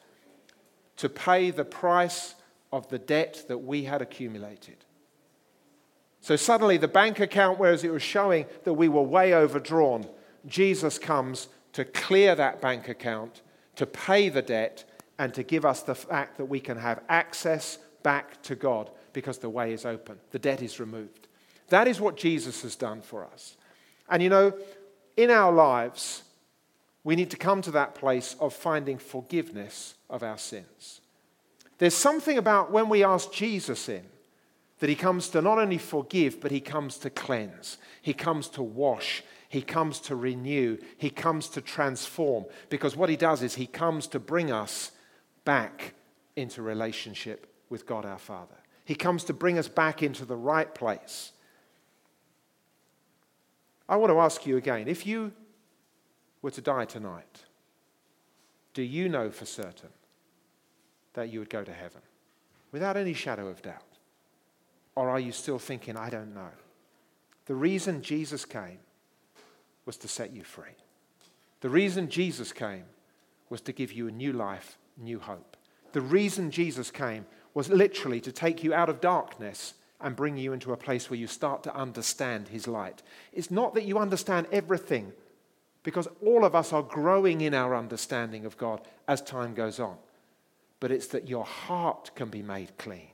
to 0.97 1.09
pay 1.09 1.51
the 1.51 1.65
price 1.65 2.35
of 2.71 2.87
the 2.89 2.99
debt 2.99 3.45
that 3.47 3.59
we 3.59 3.83
had 3.83 4.01
accumulated. 4.01 4.77
So 6.21 6.35
suddenly, 6.35 6.77
the 6.77 6.87
bank 6.87 7.19
account, 7.19 7.59
whereas 7.59 7.83
it 7.83 7.91
was 7.91 8.03
showing 8.03 8.45
that 8.63 8.73
we 8.73 8.89
were 8.89 9.01
way 9.01 9.33
overdrawn, 9.33 10.05
Jesus 10.45 10.99
comes 10.99 11.47
to 11.73 11.85
clear 11.85 12.35
that 12.35 12.61
bank 12.61 12.89
account 12.89 13.41
to 13.77 13.85
pay 13.85 14.29
the 14.29 14.41
debt 14.41 14.83
and 15.17 15.33
to 15.33 15.43
give 15.43 15.65
us 15.65 15.81
the 15.81 15.95
fact 15.95 16.37
that 16.37 16.45
we 16.45 16.59
can 16.59 16.77
have 16.77 17.01
access 17.09 17.79
back 18.03 18.41
to 18.43 18.55
God 18.55 18.91
because 19.13 19.39
the 19.39 19.49
way 19.49 19.73
is 19.73 19.85
open. 19.85 20.17
The 20.31 20.39
debt 20.39 20.61
is 20.61 20.79
removed. 20.79 21.27
That 21.69 21.87
is 21.87 21.99
what 21.99 22.17
Jesus 22.17 22.61
has 22.61 22.75
done 22.75 23.01
for 23.01 23.25
us. 23.25 23.57
And 24.09 24.21
you 24.21 24.29
know, 24.29 24.53
in 25.15 25.31
our 25.31 25.51
lives, 25.51 26.23
we 27.03 27.15
need 27.15 27.31
to 27.31 27.37
come 27.37 27.61
to 27.63 27.71
that 27.71 27.95
place 27.95 28.35
of 28.39 28.53
finding 28.53 28.97
forgiveness 28.97 29.95
of 30.09 30.23
our 30.23 30.37
sins. 30.37 31.01
There's 31.77 31.93
something 31.93 32.37
about 32.37 32.71
when 32.71 32.89
we 32.89 33.03
ask 33.03 33.31
Jesus 33.31 33.89
in 33.89 34.03
that 34.79 34.89
he 34.89 34.95
comes 34.95 35.29
to 35.29 35.41
not 35.41 35.57
only 35.57 35.77
forgive, 35.77 36.39
but 36.39 36.51
he 36.51 36.59
comes 36.59 36.97
to 36.99 37.09
cleanse, 37.09 37.77
he 38.01 38.13
comes 38.13 38.47
to 38.49 38.63
wash, 38.63 39.23
he 39.49 39.61
comes 39.61 39.99
to 40.01 40.15
renew, 40.15 40.77
He 40.97 41.09
comes 41.09 41.49
to 41.49 41.61
transform. 41.61 42.45
Because 42.69 42.95
what 42.95 43.09
He 43.09 43.15
does 43.15 43.41
is 43.41 43.55
He 43.55 43.67
comes 43.67 44.07
to 44.07 44.19
bring 44.19 44.51
us 44.51 44.91
back 45.45 45.93
into 46.35 46.61
relationship 46.61 47.51
with 47.69 47.85
God 47.85 48.05
our 48.05 48.17
Father. 48.17 48.55
He 48.85 48.95
comes 48.95 49.23
to 49.25 49.33
bring 49.33 49.57
us 49.57 49.67
back 49.67 50.03
into 50.03 50.25
the 50.25 50.35
right 50.35 50.73
place. 50.73 51.31
I 53.89 53.95
want 53.95 54.11
to 54.11 54.19
ask 54.19 54.45
you 54.45 54.57
again 54.57 54.87
if 54.87 55.05
you 55.05 55.31
were 56.41 56.51
to 56.51 56.61
die 56.61 56.85
tonight, 56.85 57.45
do 58.73 58.83
you 58.83 59.07
know 59.07 59.31
for 59.31 59.45
certain 59.45 59.89
that 61.13 61.29
you 61.29 61.39
would 61.39 61.49
go 61.49 61.63
to 61.63 61.73
heaven 61.73 62.01
without 62.71 62.97
any 62.97 63.13
shadow 63.13 63.47
of 63.47 63.61
doubt? 63.61 63.81
Or 64.95 65.09
are 65.09 65.19
you 65.19 65.31
still 65.31 65.59
thinking, 65.59 65.95
I 65.95 66.09
don't 66.09 66.33
know? 66.33 66.49
The 67.45 67.55
reason 67.55 68.01
Jesus 68.01 68.43
came 68.43 68.79
was 69.87 69.97
to 69.97 70.07
set 70.07 70.33
you 70.33 70.43
free. 70.43 70.75
The 71.61 71.69
reason 71.69 72.09
Jesus 72.09 72.51
came 72.51 72.83
was 73.49 73.61
to 73.61 73.71
give 73.71 73.91
you 73.91 74.07
a 74.07 74.11
new 74.11 74.33
life, 74.33 74.77
new 74.97 75.19
hope. 75.19 75.57
The 75.93 76.01
reason 76.01 76.51
Jesus 76.51 76.91
came 76.91 77.25
was 77.53 77.69
literally 77.69 78.21
to 78.21 78.31
take 78.31 78.63
you 78.63 78.73
out 78.73 78.89
of 78.89 79.01
darkness 79.01 79.73
and 79.99 80.15
bring 80.15 80.37
you 80.37 80.53
into 80.53 80.73
a 80.73 80.77
place 80.77 81.09
where 81.09 81.17
you 81.17 81.25
start 81.25 81.63
to 81.63 81.75
understand 81.75 82.49
his 82.49 82.67
light. 82.67 83.01
It's 83.33 83.49
not 83.49 83.73
that 83.73 83.85
you 83.85 83.97
understand 83.97 84.45
everything 84.51 85.13
because 85.81 86.07
all 86.23 86.45
of 86.45 86.53
us 86.53 86.73
are 86.73 86.83
growing 86.83 87.41
in 87.41 87.53
our 87.53 87.75
understanding 87.75 88.45
of 88.45 88.57
God 88.57 88.81
as 89.07 89.21
time 89.21 89.55
goes 89.55 89.79
on. 89.79 89.95
But 90.79 90.91
it's 90.91 91.07
that 91.07 91.27
your 91.27 91.45
heart 91.45 92.11
can 92.13 92.29
be 92.29 92.43
made 92.43 92.77
clean 92.77 93.07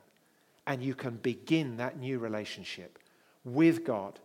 and 0.67 0.83
you 0.83 0.95
can 0.95 1.17
begin 1.17 1.77
that 1.77 1.99
new 1.99 2.19
relationship 2.19 2.99
with 3.45 3.85
God 3.85 4.19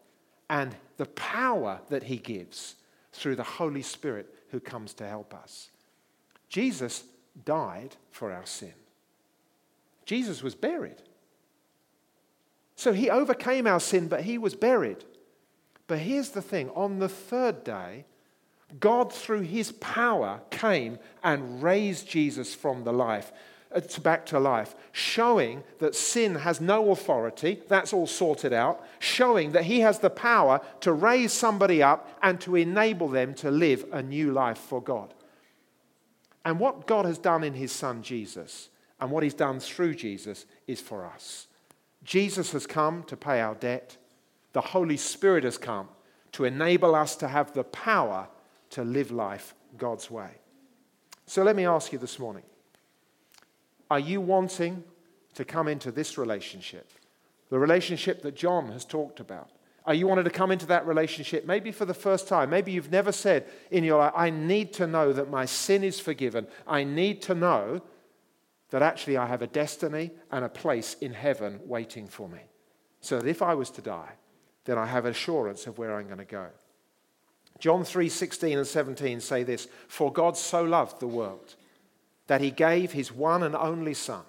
and 0.51 0.75
the 0.97 1.07
power 1.07 1.81
that 1.89 2.05
He 2.05 2.17
gives 2.17 2.75
through 3.13 3.37
the 3.37 3.43
Holy 3.43 3.83
Spirit 3.83 4.35
who 4.51 4.61
comes 4.61 4.95
to 4.95 5.07
help 5.07 5.35
us. 5.35 5.71
Jesus 6.49 7.05
died 7.45 7.97
for 8.11 8.33
our 8.33 8.47
sin. 8.47 8.73
Jesus 10.07 10.43
was 10.43 10.55
buried. 10.55 11.03
So 12.77 12.93
he 12.93 13.11
overcame 13.11 13.67
our 13.67 13.81
sin, 13.81 14.09
but 14.09 14.23
he 14.23 14.39
was 14.39 14.55
buried. 14.55 15.05
But 15.87 15.99
here's 15.99 16.31
the 16.31 16.41
thing 16.41 16.71
on 16.71 16.99
the 16.99 17.09
third 17.09 17.65
day, 17.65 18.05
God, 18.79 19.13
through 19.13 19.41
his 19.41 19.73
power, 19.73 20.41
came 20.51 20.99
and 21.25 21.63
raised 21.63 22.09
Jesus 22.09 22.55
from 22.55 22.85
the 22.85 22.93
life. 22.93 23.33
Back 24.03 24.25
to 24.27 24.41
life, 24.41 24.75
showing 24.93 25.63
that 25.79 25.95
sin 25.95 26.37
has 26.37 26.61
no 26.61 26.91
authority, 26.91 27.61
that's 27.69 27.93
all 27.93 28.07
sorted 28.07 28.53
out, 28.53 28.83
showing 28.99 29.53
that 29.53 29.65
he 29.65 29.81
has 29.81 29.99
the 29.99 30.11
power 30.11 30.61
to 30.81 30.93
raise 30.93 31.35
somebody 31.35 31.83
up 31.83 32.09
and 32.23 32.41
to 32.41 32.57
enable 32.57 33.09
them 33.09 33.35
to 33.35 33.51
live 33.51 33.85
a 33.93 34.03
new 34.03 34.33
life 34.33 34.59
for 34.59 34.81
God. 34.83 35.13
And 36.45 36.59
what 36.59 36.87
God 36.87 37.05
has 37.05 37.19
done 37.19 37.45
in 37.45 37.53
his 37.53 37.71
son 37.71 38.03
Jesus 38.03 38.71
and 39.01 39.11
what 39.11 39.23
he's 39.23 39.35
done 39.35 39.61
through 39.61 39.95
Jesus 39.97 40.47
is 40.67 40.81
for 40.81 41.05
us. 41.05 41.47
Jesus 42.03 42.53
has 42.53 42.67
come 42.67 43.03
to 43.05 43.17
pay 43.19 43.41
our 43.41 43.55
debt, 43.55 43.99
the 44.55 44.63
Holy 44.63 44.97
Spirit 44.97 45.45
has 45.45 45.59
come 45.59 45.89
to 46.33 46.45
enable 46.45 46.95
us 46.95 47.17
to 47.17 47.29
have 47.29 47.53
the 47.53 47.65
power 47.65 48.29
to 48.71 48.83
live 48.83 49.11
life 49.11 49.55
God's 49.77 50.11
way. 50.11 50.31
So 51.27 51.43
let 51.43 51.55
me 51.55 51.67
ask 51.67 51.93
you 51.93 51.99
this 51.99 52.19
morning 52.19 52.45
are 53.91 53.99
you 53.99 54.21
wanting 54.21 54.85
to 55.35 55.45
come 55.45 55.69
into 55.69 55.91
this 55.91 56.19
relationship? 56.19 56.91
The 57.51 57.59
relationship 57.59 58.23
that 58.23 58.37
John 58.37 58.71
has 58.73 58.85
talked 58.85 59.21
about. 59.21 59.51
Are 59.87 59.95
you 59.95 60.07
wanting 60.07 60.25
to 60.25 60.31
come 60.31 60.51
into 60.51 60.67
that 60.67 60.87
relationship 60.87 61.47
maybe 61.47 61.73
for 61.73 61.87
the 61.87 61.95
first 61.95 62.29
time? 62.29 62.51
Maybe 62.51 62.73
you've 62.73 62.91
never 62.91 63.11
said 63.13 63.47
in 63.71 63.85
your 63.85 63.99
life, 63.99 64.13
I 64.15 64.29
need 64.29 64.75
to 64.75 64.87
know 64.87 65.15
that 65.15 65.31
my 65.31 65.47
sin 65.47 65.83
is 65.83 65.99
forgiven. 65.99 66.47
I 66.67 66.85
need 66.85 67.23
to 67.23 67.35
know 67.35 67.81
that 68.69 68.83
actually 68.83 69.17
I 69.17 69.27
have 69.27 69.41
a 69.41 69.47
destiny 69.47 70.11
and 70.31 70.45
a 70.45 70.49
place 70.51 70.95
in 71.01 71.15
heaven 71.15 71.61
waiting 71.65 72.07
for 72.07 72.29
me. 72.29 72.41
So 73.01 73.19
that 73.19 73.29
if 73.29 73.41
I 73.41 73.55
was 73.55 73.71
to 73.71 73.83
die, 73.83 74.11
then 74.67 74.77
I 74.77 74.85
have 74.85 75.07
assurance 75.07 75.67
of 75.67 75.79
where 75.79 75.95
I'm 75.95 76.07
going 76.07 76.19
to 76.19 76.25
go. 76.25 76.49
John 77.59 77.83
3 77.83 78.09
16 78.09 78.59
and 78.59 78.67
17 78.67 79.21
say 79.21 79.43
this 79.43 79.69
For 79.89 80.13
God 80.13 80.37
so 80.37 80.63
loved 80.65 81.01
the 81.01 81.09
world 81.09 81.55
that 82.29 82.41
he 82.41 82.51
gave 82.51 82.93
his 82.93 83.13
one 83.13 83.43
and 83.43 83.57
only 83.57 83.95
Son, 83.95 84.23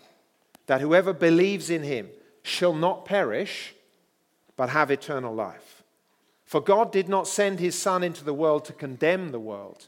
that 0.66 0.82
whoever 0.82 1.14
believes 1.14 1.70
in 1.70 1.84
him 1.84 2.10
shall 2.42 2.74
not 2.74 3.06
perish, 3.06 3.76
but 4.58 4.70
have 4.70 4.90
eternal 4.90 5.34
life. 5.34 5.84
For 6.46 6.62
God 6.62 6.92
did 6.92 7.08
not 7.08 7.28
send 7.28 7.60
his 7.60 7.78
Son 7.78 8.04
into 8.04 8.24
the 8.24 8.34
world 8.34 8.66
to 8.66 8.74
condemn 8.74 9.32
the 9.32 9.40
world, 9.40 9.88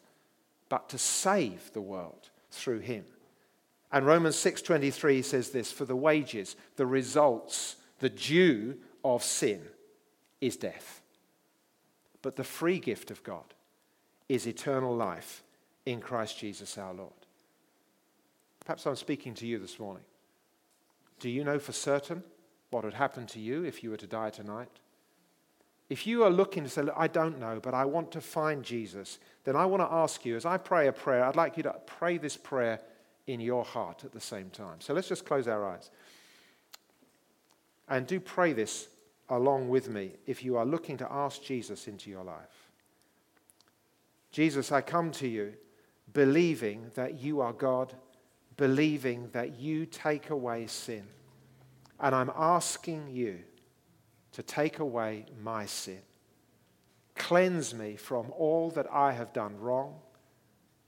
but 0.69 0.88
to 0.89 0.97
save 0.97 1.74
the 1.74 1.82
world 1.82 2.30
through 2.52 2.80
him. 2.80 3.06
And 3.91 4.06
Romans 4.06 4.36
6:23 4.36 5.24
says 5.24 5.50
this, 5.50 5.71
for 5.71 5.86
the 5.86 5.95
wages, 5.95 6.56
the 6.76 6.86
results, 6.86 7.78
the 8.00 8.10
due 8.10 8.78
of 9.04 9.24
sin 9.24 9.62
is 10.39 10.56
death. 10.56 11.02
But 12.21 12.36
the 12.36 12.43
free 12.43 12.80
gift 12.80 13.12
of 13.12 13.24
God 13.24 13.54
is 14.30 14.47
eternal 14.47 14.95
life 14.95 15.43
in 15.86 16.00
Christ 16.00 16.38
Jesus 16.38 16.78
our 16.78 16.93
Lord. 16.93 17.12
Perhaps 18.72 18.88
I'm 18.88 18.96
speaking 18.96 19.34
to 19.34 19.46
you 19.46 19.60
this 19.60 19.80
morning. 19.80 20.06
Do 21.20 21.30
you 21.30 21.44
know 21.44 21.60
for 21.60 21.74
certain 21.74 22.24
what 22.70 22.86
would 22.86 22.94
happen 22.94 23.26
to 23.28 23.40
you 23.42 23.66
if 23.66 23.84
you 23.84 23.90
were 23.90 23.98
to 23.98 24.08
die 24.08 24.30
tonight? 24.30 24.72
If 25.90 26.08
you 26.08 26.24
are 26.24 26.30
looking 26.30 26.64
to 26.64 26.70
say, 26.70 26.84
I 26.96 27.10
don't 27.10 27.38
know, 27.38 27.60
but 27.62 27.74
I 27.74 27.84
want 27.84 28.14
to 28.14 28.22
find 28.22 28.64
Jesus, 28.64 29.20
then 29.44 29.58
I 29.58 29.66
want 29.66 29.84
to 29.84 29.94
ask 29.94 30.24
you, 30.24 30.38
as 30.38 30.46
I 30.46 30.56
pray 30.56 30.88
a 30.88 30.94
prayer, 30.94 31.26
I'd 31.26 31.36
like 31.36 31.58
you 31.58 31.64
to 31.64 31.76
pray 31.86 32.18
this 32.18 32.38
prayer 32.38 32.80
in 33.28 33.42
your 33.42 33.66
heart 33.66 34.06
at 34.06 34.14
the 34.14 34.22
same 34.22 34.50
time. 34.50 34.80
So 34.80 34.94
let's 34.94 35.10
just 35.10 35.26
close 35.26 35.50
our 35.50 35.66
eyes. 35.66 35.92
And 37.90 38.08
do 38.08 38.22
pray 38.22 38.54
this 38.54 38.88
along 39.28 39.68
with 39.68 39.90
me 39.90 40.14
if 40.28 40.46
you 40.46 40.56
are 40.56 40.66
looking 40.66 40.96
to 41.00 41.12
ask 41.12 41.44
Jesus 41.44 41.90
into 41.90 42.10
your 42.10 42.24
life. 42.24 42.70
Jesus, 44.32 44.72
I 44.72 44.80
come 44.80 45.12
to 45.12 45.28
you 45.28 45.56
believing 46.14 46.90
that 46.96 47.20
you 47.20 47.42
are 47.42 47.52
God 47.52 47.94
believing 48.62 49.28
that 49.32 49.60
you 49.60 49.88
take 49.88 50.30
away 50.30 50.67
sin. 50.67 51.04
And 52.00 52.13
I'm 52.13 52.30
asking 52.38 53.08
you 53.10 53.39
to 54.34 54.43
take 54.43 54.78
away 54.78 55.26
my 55.41 55.65
sin. 55.65 56.04
Cleanse 57.15 57.74
me 57.74 57.95
from 57.95 58.28
all 58.38 58.69
that 58.76 58.86
I 58.93 59.13
have 59.13 59.34
done 59.34 59.60
wrong, 59.60 59.95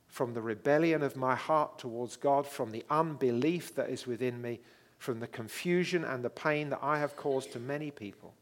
from 0.05 0.35
the 0.35 0.41
rebellion 0.43 1.01
of 1.01 1.15
my 1.15 1.33
heart 1.33 1.79
towards 1.79 2.15
God, 2.15 2.45
from 2.45 2.69
the 2.69 2.85
unbelief 2.91 3.73
that 3.73 3.89
is 3.89 4.05
within 4.05 4.39
me, 4.39 4.59
from 4.99 5.19
the 5.19 5.25
confusion 5.25 6.03
and 6.03 6.23
the 6.23 6.29
pain 6.29 6.69
that 6.69 6.83
I 6.83 6.99
have 6.99 7.15
caused 7.15 7.53
to 7.53 7.59
many 7.59 7.89
people. 7.89 8.35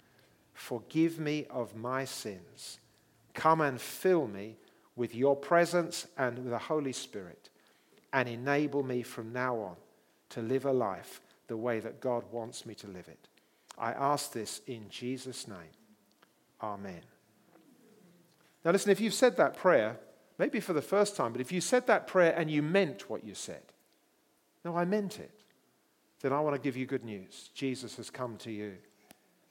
Forgive 0.53 1.19
me 1.19 1.45
of 1.49 1.73
my 1.73 2.03
sins. 2.03 2.79
Come 3.33 3.61
and 3.61 3.79
fill 3.79 4.27
me 4.27 4.57
with 4.97 5.15
your 5.15 5.37
presence 5.37 6.05
and 6.17 6.37
with 6.39 6.49
the 6.49 6.57
Holy 6.57 6.91
Spirit 6.91 7.47
and 8.13 8.27
enable 8.27 8.83
me 8.83 9.03
from 9.03 9.31
now 9.31 9.55
on 9.57 9.75
to 10.29 10.41
live 10.41 10.65
a 10.65 10.71
life 10.71 11.21
the 11.47 11.57
way 11.57 11.79
that 11.79 11.99
God 11.99 12.23
wants 12.31 12.65
me 12.65 12.75
to 12.75 12.87
live 12.87 13.07
it. 13.07 13.27
I 13.77 13.91
ask 13.91 14.31
this 14.31 14.61
in 14.67 14.89
Jesus' 14.89 15.47
name. 15.47 15.57
Amen. 16.61 17.01
Now, 18.63 18.71
listen, 18.71 18.91
if 18.91 19.01
you've 19.01 19.13
said 19.13 19.37
that 19.37 19.57
prayer, 19.57 19.97
maybe 20.37 20.59
for 20.59 20.73
the 20.73 20.81
first 20.81 21.15
time, 21.15 21.31
but 21.31 21.41
if 21.41 21.51
you 21.51 21.61
said 21.61 21.87
that 21.87 22.07
prayer 22.07 22.33
and 22.37 22.49
you 22.49 22.61
meant 22.61 23.09
what 23.09 23.23
you 23.23 23.33
said, 23.33 23.63
no, 24.63 24.75
I 24.75 24.85
meant 24.85 25.19
it, 25.19 25.31
then 26.21 26.31
I 26.31 26.39
want 26.39 26.55
to 26.55 26.61
give 26.61 26.77
you 26.77 26.85
good 26.85 27.03
news. 27.03 27.49
Jesus 27.53 27.97
has 27.97 28.09
come 28.09 28.37
to 28.37 28.51
you 28.51 28.73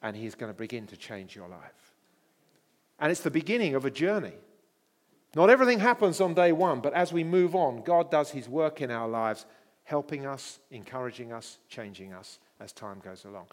and 0.03 0.16
he's 0.16 0.35
going 0.35 0.53
to 0.53 0.57
begin 0.57 0.87
to 0.87 0.96
change 0.96 1.35
your 1.35 1.49
life. 1.49 1.94
And 3.01 3.11
it's 3.11 3.23
the 3.23 3.31
beginning 3.31 3.75
of 3.75 3.85
a 3.85 3.90
journey. 3.90 4.35
Not 5.34 5.50
everything 5.50 5.78
happens 5.78 6.20
on 6.20 6.34
day 6.34 6.52
one, 6.52 6.80
but 6.80 6.92
as 6.92 7.12
we 7.12 7.22
move 7.22 7.54
on, 7.54 7.82
God 7.82 8.10
does 8.10 8.30
his 8.30 8.48
work 8.48 8.80
in 8.80 8.90
our 8.90 9.08
lives, 9.08 9.46
helping 9.84 10.26
us, 10.26 10.58
encouraging 10.70 11.32
us, 11.32 11.58
changing 11.68 12.12
us 12.12 12.38
as 12.58 12.72
time 12.72 13.00
goes 13.04 13.24
along. 13.24 13.46